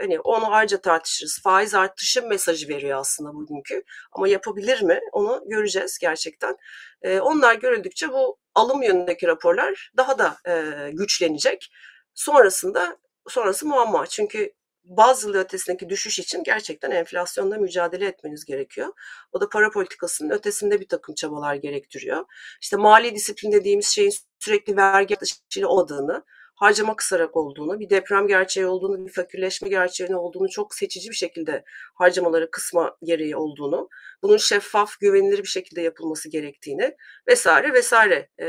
hani 0.00 0.20
onu 0.20 0.54
ayrıca 0.54 0.80
tartışırız. 0.80 1.40
Faiz 1.42 1.74
artışı 1.74 2.22
mesajı 2.22 2.68
veriyor 2.68 3.00
aslında 3.00 3.34
bugünkü. 3.34 3.82
Ama 4.12 4.28
yapabilir 4.28 4.82
mi? 4.82 5.00
Onu 5.12 5.42
göreceğiz 5.46 5.98
gerçekten. 5.98 6.56
E, 7.02 7.20
onlar 7.20 7.54
görüldükçe 7.54 8.08
bu 8.12 8.38
alım 8.54 8.82
yönündeki 8.82 9.26
raporlar 9.26 9.92
daha 9.96 10.18
da 10.18 10.36
e, 10.48 10.90
güçlenecek. 10.92 11.70
Sonrasında 12.14 12.98
sonrası 13.28 13.66
muamma. 13.66 14.06
Çünkü 14.06 14.52
bazı 14.86 15.32
ötesindeki 15.38 15.88
düşüş 15.88 16.18
için 16.18 16.42
gerçekten 16.44 16.90
enflasyonla 16.90 17.58
mücadele 17.58 18.06
etmeniz 18.06 18.44
gerekiyor. 18.44 18.92
O 19.32 19.40
da 19.40 19.48
para 19.48 19.70
politikasının 19.70 20.30
ötesinde 20.30 20.80
bir 20.80 20.88
takım 20.88 21.14
çabalar 21.14 21.54
gerektiriyor. 21.54 22.24
İşte 22.62 22.76
mali 22.76 23.14
disiplin 23.14 23.52
dediğimiz 23.52 23.86
şeyin 23.86 24.12
sürekli 24.38 24.76
vergi 24.76 25.14
artışıyla 25.14 25.68
olmadığını, 25.68 26.24
harcama 26.56 26.96
kısarak 26.96 27.36
olduğunu, 27.36 27.80
bir 27.80 27.90
deprem 27.90 28.26
gerçeği 28.26 28.66
olduğunu, 28.66 29.06
bir 29.06 29.12
fakirleşme 29.12 29.68
gerçeği 29.68 30.16
olduğunu 30.16 30.48
çok 30.48 30.74
seçici 30.74 31.10
bir 31.10 31.14
şekilde 31.14 31.64
harcamaları 31.94 32.50
kısma 32.50 32.96
gereği 33.02 33.36
olduğunu, 33.36 33.88
bunun 34.22 34.36
şeffaf, 34.36 35.00
güvenilir 35.00 35.38
bir 35.38 35.48
şekilde 35.48 35.80
yapılması 35.80 36.28
gerektiğini 36.28 36.96
vesaire 37.28 37.72
vesaire 37.72 38.28
e, 38.40 38.48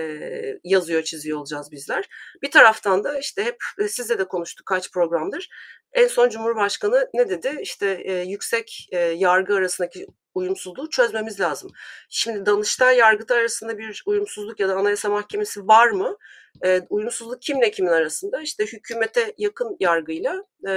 yazıyor, 0.63 1.03
çiziyor 1.03 1.39
olacağız 1.39 1.71
bizler. 1.71 2.09
Bir 2.41 2.51
taraftan 2.51 3.03
da 3.03 3.19
işte 3.19 3.43
hep 3.45 3.57
sizle 3.89 4.19
de 4.19 4.27
konuştuk 4.27 4.65
kaç 4.65 4.91
programdır. 4.91 5.49
En 5.97 6.07
son 6.07 6.29
Cumhurbaşkanı 6.29 7.09
ne 7.13 7.29
dedi? 7.29 7.57
İşte 7.61 8.01
e, 8.03 8.13
yüksek 8.13 8.87
e, 8.91 8.97
yargı 8.99 9.55
arasındaki 9.55 10.07
uyumsuzluğu 10.33 10.89
çözmemiz 10.89 11.39
lazım. 11.39 11.71
Şimdi 12.09 12.45
Danıştay 12.45 12.97
Yargıtay 12.97 13.39
arasında 13.39 13.77
bir 13.77 14.03
uyumsuzluk 14.05 14.59
ya 14.59 14.69
da 14.69 14.75
Anayasa 14.75 15.09
Mahkemesi 15.09 15.67
var 15.67 15.87
mı? 15.87 16.17
E, 16.65 16.81
uyumsuzluk 16.89 17.41
kimle 17.41 17.71
kimin 17.71 17.89
arasında? 17.89 18.41
İşte 18.41 18.65
hükümete 18.65 19.33
yakın 19.37 19.77
yargıyla 19.79 20.43
e, 20.67 20.71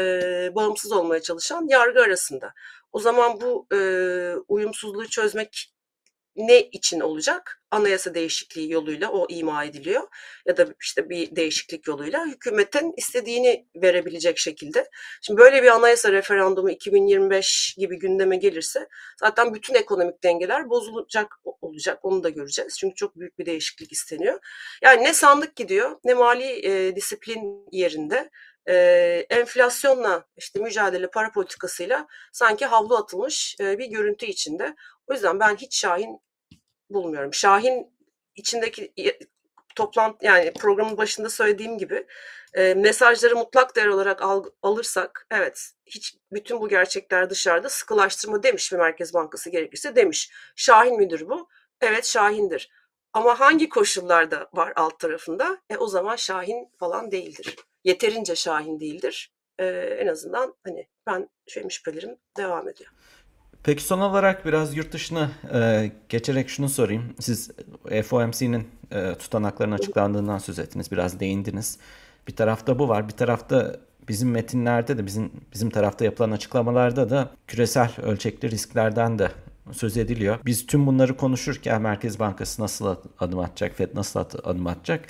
bağımsız 0.55 0.93
olmaya 0.93 1.23
çalışan 1.23 1.67
yargı 1.69 2.01
arasında. 2.03 2.53
O 2.93 3.01
zaman 3.01 3.41
bu 3.41 3.67
e, 3.75 3.79
uyumsuzluğu 4.49 5.09
çözmek 5.09 5.73
ne 6.37 6.61
için 6.61 7.01
olacak? 7.01 7.63
Anayasa 7.71 8.15
değişikliği 8.15 8.71
yoluyla 8.73 9.11
o 9.11 9.27
ima 9.29 9.65
ediliyor 9.65 10.03
ya 10.47 10.57
da 10.57 10.67
işte 10.81 11.11
bir 11.11 11.37
değişiklik 11.37 11.89
yoluyla 11.89 12.27
hükümetin 12.27 12.95
istediğini 12.97 13.67
verebilecek 13.77 14.39
şekilde. 14.39 14.91
Şimdi 15.23 15.41
böyle 15.41 15.63
bir 15.63 15.69
anayasa 15.69 16.13
referandumu 16.13 16.71
2025 16.71 17.75
gibi 17.79 17.99
gündeme 17.99 18.37
gelirse 18.37 18.89
zaten 19.21 19.55
bütün 19.55 19.75
ekonomik 19.75 20.23
dengeler 20.23 20.71
bozulacak 20.71 21.41
olacak 21.61 21.99
onu 22.03 22.23
da 22.23 22.29
göreceğiz. 22.29 22.79
Çünkü 22.79 22.95
çok 22.95 23.19
büyük 23.19 23.39
bir 23.39 23.47
değişiklik 23.47 23.93
isteniyor. 23.93 24.39
Yani 24.83 25.05
ne 25.05 25.13
sandık 25.13 25.57
gidiyor 25.57 25.97
ne 26.05 26.15
mali 26.15 26.67
e, 26.67 26.97
disiplin 26.97 27.67
yerinde 27.73 28.31
e, 28.69 28.75
enflasyonla 29.31 30.25
işte 30.37 30.61
mücadele 30.61 31.11
para 31.11 31.33
politikasıyla 31.33 32.07
sanki 32.33 32.67
havlu 32.67 32.97
atılmış 32.97 33.57
e, 33.61 33.79
bir 33.79 33.87
görüntü 33.87 34.27
içinde. 34.27 34.77
O 35.11 35.15
yüzden 35.15 35.41
ben 35.41 35.57
hiç 35.57 35.81
Şahin 35.81 36.21
bulmuyorum. 36.91 37.35
Şahin 37.35 37.93
içindeki 38.37 38.93
toplantı 39.77 40.27
yani 40.27 40.53
programın 40.53 40.97
başında 40.97 41.31
söylediğim 41.31 41.79
gibi 41.79 42.07
e, 42.55 42.75
mesajları 42.75 43.37
mutlak 43.37 43.77
değer 43.77 43.87
olarak 43.87 44.23
al, 44.23 44.45
alırsak 44.63 45.27
evet 45.31 45.73
hiç 45.87 46.17
bütün 46.33 46.61
bu 46.61 46.69
gerçekler 46.69 47.31
dışarıda 47.31 47.69
sıkılaştırma 47.69 48.43
demiş 48.43 48.73
mi 48.73 48.79
Merkez 48.79 49.15
Bankası 49.15 49.51
gerekirse 49.51 49.97
demiş. 49.97 50.31
Şahin 50.57 50.97
midir 50.97 51.29
bu? 51.29 51.49
Evet 51.81 52.07
Şahin'dir. 52.07 52.71
Ama 53.13 53.41
hangi 53.41 53.69
koşullarda 53.69 54.49
var 54.53 54.73
alt 54.77 54.99
tarafında? 54.99 55.59
E, 55.71 55.77
o 55.77 55.87
zaman 55.87 56.17
Şahin 56.17 56.69
falan 56.79 57.11
değildir. 57.11 57.57
Yeterince 57.85 58.37
Şahin 58.37 58.81
değildir. 58.81 59.33
E, 59.59 59.67
en 59.99 60.07
azından 60.07 60.55
hani 60.65 60.89
ben 61.07 61.29
şey 61.47 61.69
şüphelerim 61.69 62.19
devam 62.37 62.69
ediyor. 62.69 62.91
Peki 63.63 63.85
son 63.85 64.01
olarak 64.01 64.47
biraz 64.47 64.77
yurt 64.77 64.93
dışına 64.93 65.31
e, 65.55 65.93
geçerek 66.09 66.49
şunu 66.49 66.69
sorayım. 66.69 67.03
Siz 67.21 67.51
FOMC'nin 68.05 68.69
e, 68.93 69.15
tutanaklarının 69.15 69.75
açıklandığından 69.75 70.39
söz 70.39 70.59
ettiniz. 70.59 70.93
Biraz 70.93 71.21
değindiniz. 71.21 71.79
Bir 72.29 72.37
tarafta 72.37 72.79
bu 72.79 72.89
var. 72.89 73.09
Bir 73.09 73.13
tarafta 73.13 73.77
bizim 74.09 74.31
metinlerde 74.31 74.99
de 74.99 75.07
bizim 75.07 75.31
bizim 75.53 75.71
tarafta 75.71 76.05
yapılan 76.05 76.31
açıklamalarda 76.31 77.11
da 77.11 77.31
küresel 77.47 77.91
ölçekli 78.03 78.51
risklerden 78.51 79.19
de 79.19 79.31
söz 79.73 79.97
ediliyor. 79.97 80.39
Biz 80.47 80.67
tüm 80.67 80.87
bunları 80.87 81.17
konuşurken 81.17 81.83
Merkez 81.83 82.19
Bankası 82.19 82.63
nasıl 82.63 82.97
adım 83.19 83.39
atacak, 83.39 83.77
FED 83.77 83.97
nasıl 83.97 84.21
adım 84.21 84.67
atacak? 84.67 85.05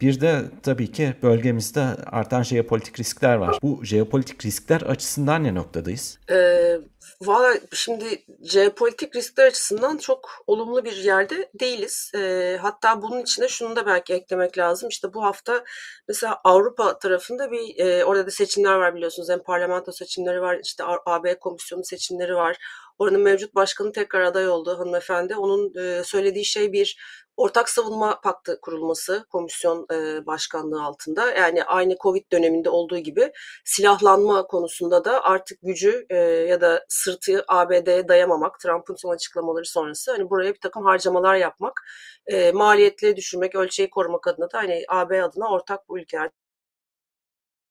Bir 0.00 0.20
de 0.20 0.42
tabii 0.62 0.92
ki 0.92 1.14
bölgemizde 1.22 1.80
artan 2.06 2.42
jeopolitik 2.42 3.00
riskler 3.00 3.34
var. 3.34 3.58
Bu 3.62 3.84
jeopolitik 3.84 4.46
riskler 4.46 4.80
açısından 4.80 5.44
ne 5.44 5.54
noktadayız? 5.54 6.18
Ee, 6.30 6.78
Valla 7.22 7.54
şimdi 7.72 8.24
jeopolitik 8.42 9.16
riskler 9.16 9.46
açısından 9.46 9.96
çok 9.96 10.30
olumlu 10.46 10.84
bir 10.84 10.96
yerde 10.96 11.50
değiliz. 11.60 12.12
E, 12.14 12.58
hatta 12.62 13.02
bunun 13.02 13.20
içine 13.20 13.48
şunu 13.48 13.76
da 13.76 13.86
belki 13.86 14.14
eklemek 14.14 14.58
lazım. 14.58 14.88
İşte 14.88 15.14
bu 15.14 15.24
hafta 15.24 15.64
mesela 16.08 16.40
Avrupa 16.44 16.98
tarafında 16.98 17.50
bir 17.50 17.78
e, 17.78 18.04
orada 18.04 18.26
da 18.26 18.30
seçimler 18.30 18.74
var 18.74 18.94
biliyorsunuz. 18.94 19.28
Hem 19.28 19.42
parlamento 19.42 19.92
seçimleri 19.92 20.40
var, 20.40 20.60
işte 20.64 20.84
AB 21.06 21.38
komisyonu 21.38 21.84
seçimleri 21.84 22.34
var. 22.34 22.58
Oranın 22.98 23.20
mevcut 23.20 23.54
başkanı 23.54 23.92
tekrar 23.92 24.20
aday 24.20 24.48
oldu 24.48 24.78
hanımefendi. 24.78 25.36
Onun 25.36 25.74
e, 25.74 26.04
söylediği 26.04 26.44
şey 26.44 26.72
bir 26.72 26.96
ortak 27.36 27.68
savunma 27.68 28.20
paktı 28.20 28.58
kurulması 28.62 29.26
komisyon 29.30 29.86
e, 29.92 30.26
başkanlığı 30.26 30.82
altında. 30.82 31.30
Yani 31.30 31.64
aynı 31.64 31.96
Covid 32.02 32.32
döneminde 32.32 32.70
olduğu 32.70 32.98
gibi 32.98 33.32
silahlanma 33.64 34.46
konusunda 34.46 35.04
da 35.04 35.24
artık 35.24 35.58
gücü 35.62 36.06
e, 36.10 36.16
ya 36.24 36.60
da 36.60 36.84
sırtı 36.90 37.44
ABD'ye 37.48 38.08
dayamamak, 38.08 38.60
Trump'ın 38.60 38.94
son 38.94 39.10
açıklamaları 39.14 39.64
sonrası 39.64 40.12
hani 40.12 40.30
buraya 40.30 40.54
bir 40.54 40.60
takım 40.60 40.84
harcamalar 40.84 41.36
yapmak, 41.36 41.82
e, 42.26 42.52
maliyetleri 42.52 43.16
düşürmek, 43.16 43.54
ölçeği 43.54 43.90
korumak 43.90 44.26
adına 44.26 44.50
da 44.52 44.58
hani 44.58 44.84
AB 44.88 45.22
adına 45.22 45.48
ortak 45.50 45.88
bu 45.88 45.98
ülkeler 45.98 46.30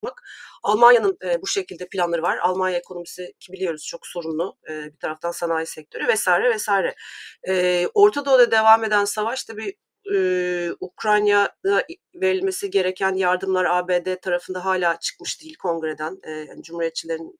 yapmak. 0.03 0.23
Almanya'nın 0.63 1.17
e, 1.23 1.41
bu 1.41 1.47
şekilde 1.47 1.87
planları 1.87 2.21
var. 2.21 2.37
Almanya 2.37 2.77
ekonomisi 2.77 3.33
ki 3.39 3.53
biliyoruz 3.53 3.85
çok 3.85 4.07
sorunlu. 4.07 4.57
E, 4.69 4.85
bir 4.85 4.99
taraftan 4.99 5.31
sanayi 5.31 5.65
sektörü 5.65 6.07
vesaire 6.07 6.49
vesaire. 6.49 6.95
E, 7.47 7.87
Orta 7.93 8.25
Doğu'da 8.25 8.51
devam 8.51 8.83
eden 8.83 9.05
savaş 9.05 9.43
tabii 9.43 9.75
e, 10.13 10.69
Ukrayna'da 10.79 11.83
verilmesi 12.15 12.69
gereken 12.69 13.15
yardımlar 13.15 13.65
ABD 13.65 14.15
tarafında 14.21 14.65
hala 14.65 14.99
çıkmış 14.99 15.41
değil 15.41 15.55
kongreden. 15.57 16.19
E, 16.23 16.31
yani 16.31 16.63
Cumhuriyetçilerin 16.63 17.39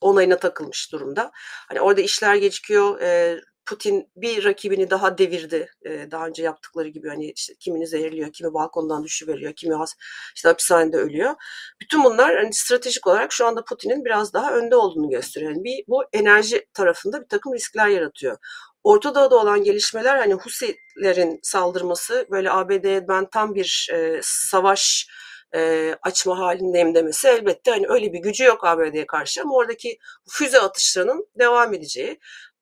onayına 0.00 0.38
takılmış 0.38 0.92
durumda. 0.92 1.30
Hani 1.68 1.80
orada 1.80 2.00
işler 2.00 2.34
gecikiyor. 2.34 3.00
E, 3.00 3.40
Putin 3.68 4.10
bir 4.16 4.44
rakibini 4.44 4.90
daha 4.90 5.18
devirdi. 5.18 5.70
E, 5.86 6.10
daha 6.10 6.26
önce 6.26 6.42
yaptıkları 6.42 6.88
gibi 6.88 7.08
hani 7.08 7.30
işte 7.30 7.54
kimini 7.60 7.86
zehirliyor, 7.86 8.32
kimi 8.32 8.54
balkondan 8.54 9.04
düşüveriyor, 9.04 9.52
kimi 9.52 9.74
has, 9.74 9.94
işte 10.34 10.48
hapishanede 10.48 10.96
ölüyor. 10.96 11.34
Bütün 11.80 12.04
bunlar 12.04 12.36
hani 12.36 12.52
stratejik 12.52 13.06
olarak 13.06 13.32
şu 13.32 13.46
anda 13.46 13.64
Putin'in 13.64 14.04
biraz 14.04 14.32
daha 14.32 14.52
önde 14.52 14.76
olduğunu 14.76 15.10
gösteriyor. 15.10 15.50
Yani 15.52 15.64
bir 15.64 15.84
bu 15.88 16.04
enerji 16.12 16.66
tarafında 16.74 17.22
bir 17.22 17.28
takım 17.28 17.54
riskler 17.54 17.88
yaratıyor. 17.88 18.36
Orta 18.84 19.14
Doğu'da 19.14 19.36
olan 19.36 19.62
gelişmeler 19.62 20.16
hani 20.16 20.34
Husilerin 20.34 21.40
saldırması 21.42 22.26
böyle 22.30 22.50
ABD'ye 22.50 23.08
ben 23.08 23.30
tam 23.30 23.54
bir 23.54 23.88
e, 23.92 24.20
savaş 24.22 25.08
e, 25.54 25.94
açma 26.02 26.38
halindeyim 26.38 26.94
demesi 26.94 27.28
elbette 27.28 27.70
hani 27.70 27.86
öyle 27.88 28.12
bir 28.12 28.18
gücü 28.18 28.44
yok 28.44 28.64
ABD'ye 28.64 29.06
karşı 29.06 29.42
ama 29.42 29.54
oradaki 29.54 29.98
füze 30.28 30.60
atışlarının 30.60 31.28
devam 31.38 31.74
edeceği, 31.74 32.18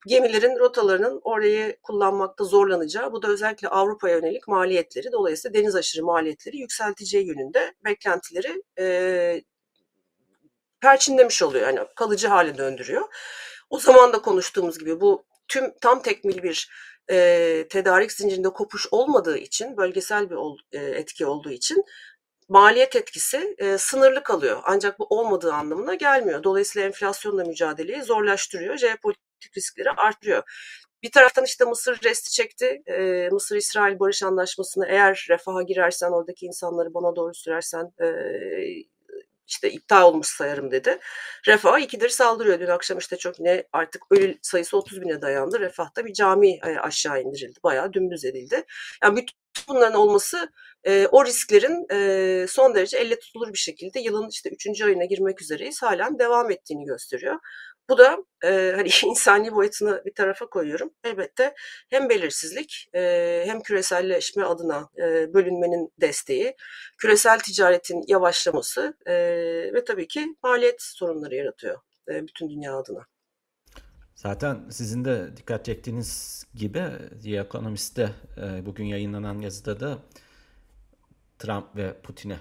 gemilerin 0.06 0.58
rotalarının 0.58 1.20
orayı 1.24 1.76
kullanmakta 1.82 2.44
zorlanacağı, 2.44 3.12
bu 3.12 3.22
da 3.22 3.28
özellikle 3.28 3.68
Avrupa'ya 3.68 4.16
yönelik 4.16 4.48
maliyetleri, 4.48 5.12
dolayısıyla 5.12 5.60
deniz 5.60 5.76
aşırı 5.76 6.04
maliyetleri 6.04 6.56
yükselteceği 6.56 7.26
yönünde 7.26 7.74
beklentileri 7.84 8.62
e, 8.78 9.42
perçinlemiş 10.80 11.42
oluyor. 11.42 11.66
Yani 11.66 11.80
kalıcı 11.96 12.28
hale 12.28 12.58
döndürüyor. 12.58 13.02
O 13.70 13.78
zaman 13.78 14.12
da 14.12 14.22
konuştuğumuz 14.22 14.78
gibi 14.78 15.00
bu 15.00 15.24
tüm 15.48 15.78
tam 15.80 16.02
tekmil 16.02 16.42
bir 16.42 16.70
e, 17.10 17.66
tedarik 17.70 18.12
zincirinde 18.12 18.48
kopuş 18.48 18.86
olmadığı 18.90 19.38
için, 19.38 19.76
bölgesel 19.76 20.30
bir 20.30 20.34
ol, 20.34 20.58
e, 20.72 20.78
etki 20.78 21.26
olduğu 21.26 21.50
için 21.50 21.84
maliyet 22.48 22.96
etkisi 22.96 23.54
e, 23.58 23.78
sınırlı 23.78 24.22
kalıyor. 24.22 24.60
Ancak 24.64 24.98
bu 24.98 25.06
olmadığı 25.10 25.52
anlamına 25.52 25.94
gelmiyor. 25.94 26.42
Dolayısıyla 26.42 26.86
enflasyonla 26.86 27.44
mücadeleyi 27.44 28.02
zorlaştırıyor, 28.02 28.76
jeopolitik 28.76 29.56
riskleri 29.56 29.90
artırıyor. 29.90 30.42
Bir 31.02 31.10
taraftan 31.12 31.44
işte 31.44 31.64
Mısır 31.64 32.00
resti 32.04 32.30
çekti. 32.30 32.82
E, 32.86 33.28
Mısır-İsrail 33.32 33.98
barış 33.98 34.22
anlaşmasını 34.22 34.86
eğer 34.88 35.26
refaha 35.30 35.62
girersen, 35.62 36.10
oradaki 36.10 36.46
insanları 36.46 36.94
bana 36.94 37.16
doğru 37.16 37.34
sürersen 37.34 37.92
e, 38.00 38.06
işte 39.46 39.70
iptal 39.70 40.02
olmuş 40.02 40.26
sayarım 40.26 40.70
dedi. 40.70 40.98
Refah 41.46 41.78
ikidir 41.78 42.08
saldırıyor. 42.08 42.60
Dün 42.60 42.66
akşam 42.66 42.98
işte 42.98 43.16
çok 43.16 43.40
ne 43.40 43.64
artık 43.72 44.02
ölü 44.10 44.38
sayısı 44.42 44.76
30 44.76 45.00
bine 45.00 45.22
dayandı. 45.22 45.60
Refah'ta 45.60 46.04
bir 46.04 46.12
cami 46.12 46.50
e, 46.50 46.78
aşağı 46.78 47.22
indirildi. 47.22 47.58
Bayağı 47.64 47.92
dümdüz 47.92 48.24
edildi. 48.24 48.64
Yani 49.02 49.16
bütün 49.16 49.36
bunların 49.68 49.94
olması 50.00 50.52
e, 50.84 51.06
o 51.12 51.24
risklerin 51.24 51.86
e, 51.92 52.46
son 52.48 52.74
derece 52.74 52.98
elle 52.98 53.18
tutulur 53.18 53.52
bir 53.52 53.58
şekilde 53.58 54.00
yılın 54.00 54.28
işte 54.28 54.50
üçüncü 54.50 54.84
ayına 54.84 55.04
girmek 55.04 55.42
üzereyiz 55.42 55.82
halen 55.82 56.18
devam 56.18 56.50
ettiğini 56.50 56.84
gösteriyor. 56.84 57.38
Bu 57.88 57.98
da 57.98 58.18
e, 58.44 58.72
hani 58.76 58.88
insani 59.06 59.54
boyutunu 59.54 60.00
bir 60.06 60.14
tarafa 60.14 60.46
koyuyorum. 60.46 60.90
Elbette 61.04 61.54
hem 61.90 62.08
belirsizlik 62.08 62.88
e, 62.94 63.42
hem 63.46 63.60
küreselleşme 63.62 64.44
adına 64.44 64.88
e, 64.98 65.34
bölünmenin 65.34 65.92
desteği, 66.00 66.56
küresel 66.98 67.38
ticaretin 67.38 68.04
yavaşlaması 68.08 68.94
e, 69.06 69.14
ve 69.74 69.84
tabii 69.84 70.08
ki 70.08 70.36
maliyet 70.42 70.82
sorunları 70.82 71.34
yaratıyor 71.34 71.80
e, 72.08 72.22
bütün 72.26 72.50
dünya 72.50 72.76
adına. 72.76 73.06
Zaten 74.16 74.64
sizin 74.70 75.04
de 75.04 75.36
dikkat 75.36 75.64
çektiğiniz 75.64 76.44
gibi 76.54 76.82
The 77.22 77.30
Economist'te 77.30 78.12
e, 78.36 78.66
bugün 78.66 78.84
yayınlanan 78.84 79.40
yazıda 79.40 79.80
da 79.80 79.98
Trump 81.38 81.76
ve 81.76 82.00
Putin'i 82.02 82.38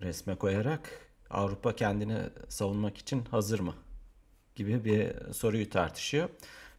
resme 0.00 0.34
koyarak 0.34 1.10
Avrupa 1.30 1.76
kendini 1.76 2.18
savunmak 2.48 2.98
için 2.98 3.24
hazır 3.24 3.60
mı 3.60 3.74
gibi 4.54 4.84
bir 4.84 5.32
soruyu 5.32 5.70
tartışıyor. 5.70 6.28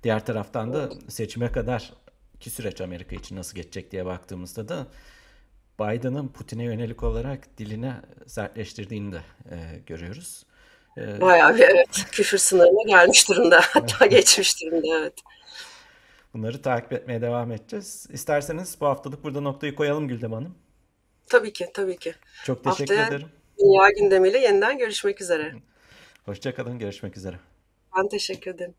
Diğer 0.03 0.25
taraftan 0.25 0.73
da 0.73 0.89
seçime 1.07 1.51
kadar 1.51 1.93
ki 2.39 2.49
süreç 2.49 2.81
Amerika 2.81 3.15
için 3.15 3.35
nasıl 3.35 3.55
geçecek 3.55 3.91
diye 3.91 4.05
baktığımızda 4.05 4.67
da 4.69 4.87
Biden'ın 5.79 6.27
Putin'e 6.27 6.63
yönelik 6.63 7.03
olarak 7.03 7.57
diline 7.57 8.01
sertleştirdiğini 8.27 9.11
de 9.11 9.21
e, 9.51 9.81
görüyoruz. 9.85 10.45
E, 10.97 11.21
Bayağı 11.21 11.55
bir 11.55 11.61
evet 11.61 12.05
küfür 12.11 12.37
sınırına 12.37 12.83
gelmiş 12.87 13.29
durumda. 13.29 13.61
Hatta 13.63 14.05
geçmiş 14.05 14.61
durumda 14.61 14.99
evet. 14.99 15.13
Bunları 16.33 16.61
takip 16.61 16.93
etmeye 16.93 17.21
devam 17.21 17.51
edeceğiz. 17.51 18.07
İsterseniz 18.09 18.77
bu 18.81 18.85
haftalık 18.85 19.23
burada 19.23 19.41
noktayı 19.41 19.75
koyalım 19.75 20.07
Güldem 20.07 20.33
Hanım. 20.33 20.55
Tabii 21.27 21.53
ki, 21.53 21.69
tabii 21.73 21.97
ki. 21.97 22.13
Çok 22.45 22.63
teşekkür 22.63 22.95
Haftaya 22.95 23.07
ederim. 23.07 23.27
Dünya 23.59 23.89
gündemiyle 23.89 24.39
yeniden 24.39 24.77
görüşmek 24.77 25.21
üzere. 25.21 25.53
Hoşçakalın, 26.25 26.79
görüşmek 26.79 27.17
üzere. 27.17 27.35
Ben 27.97 28.07
teşekkür 28.07 28.51
ederim. 28.51 28.73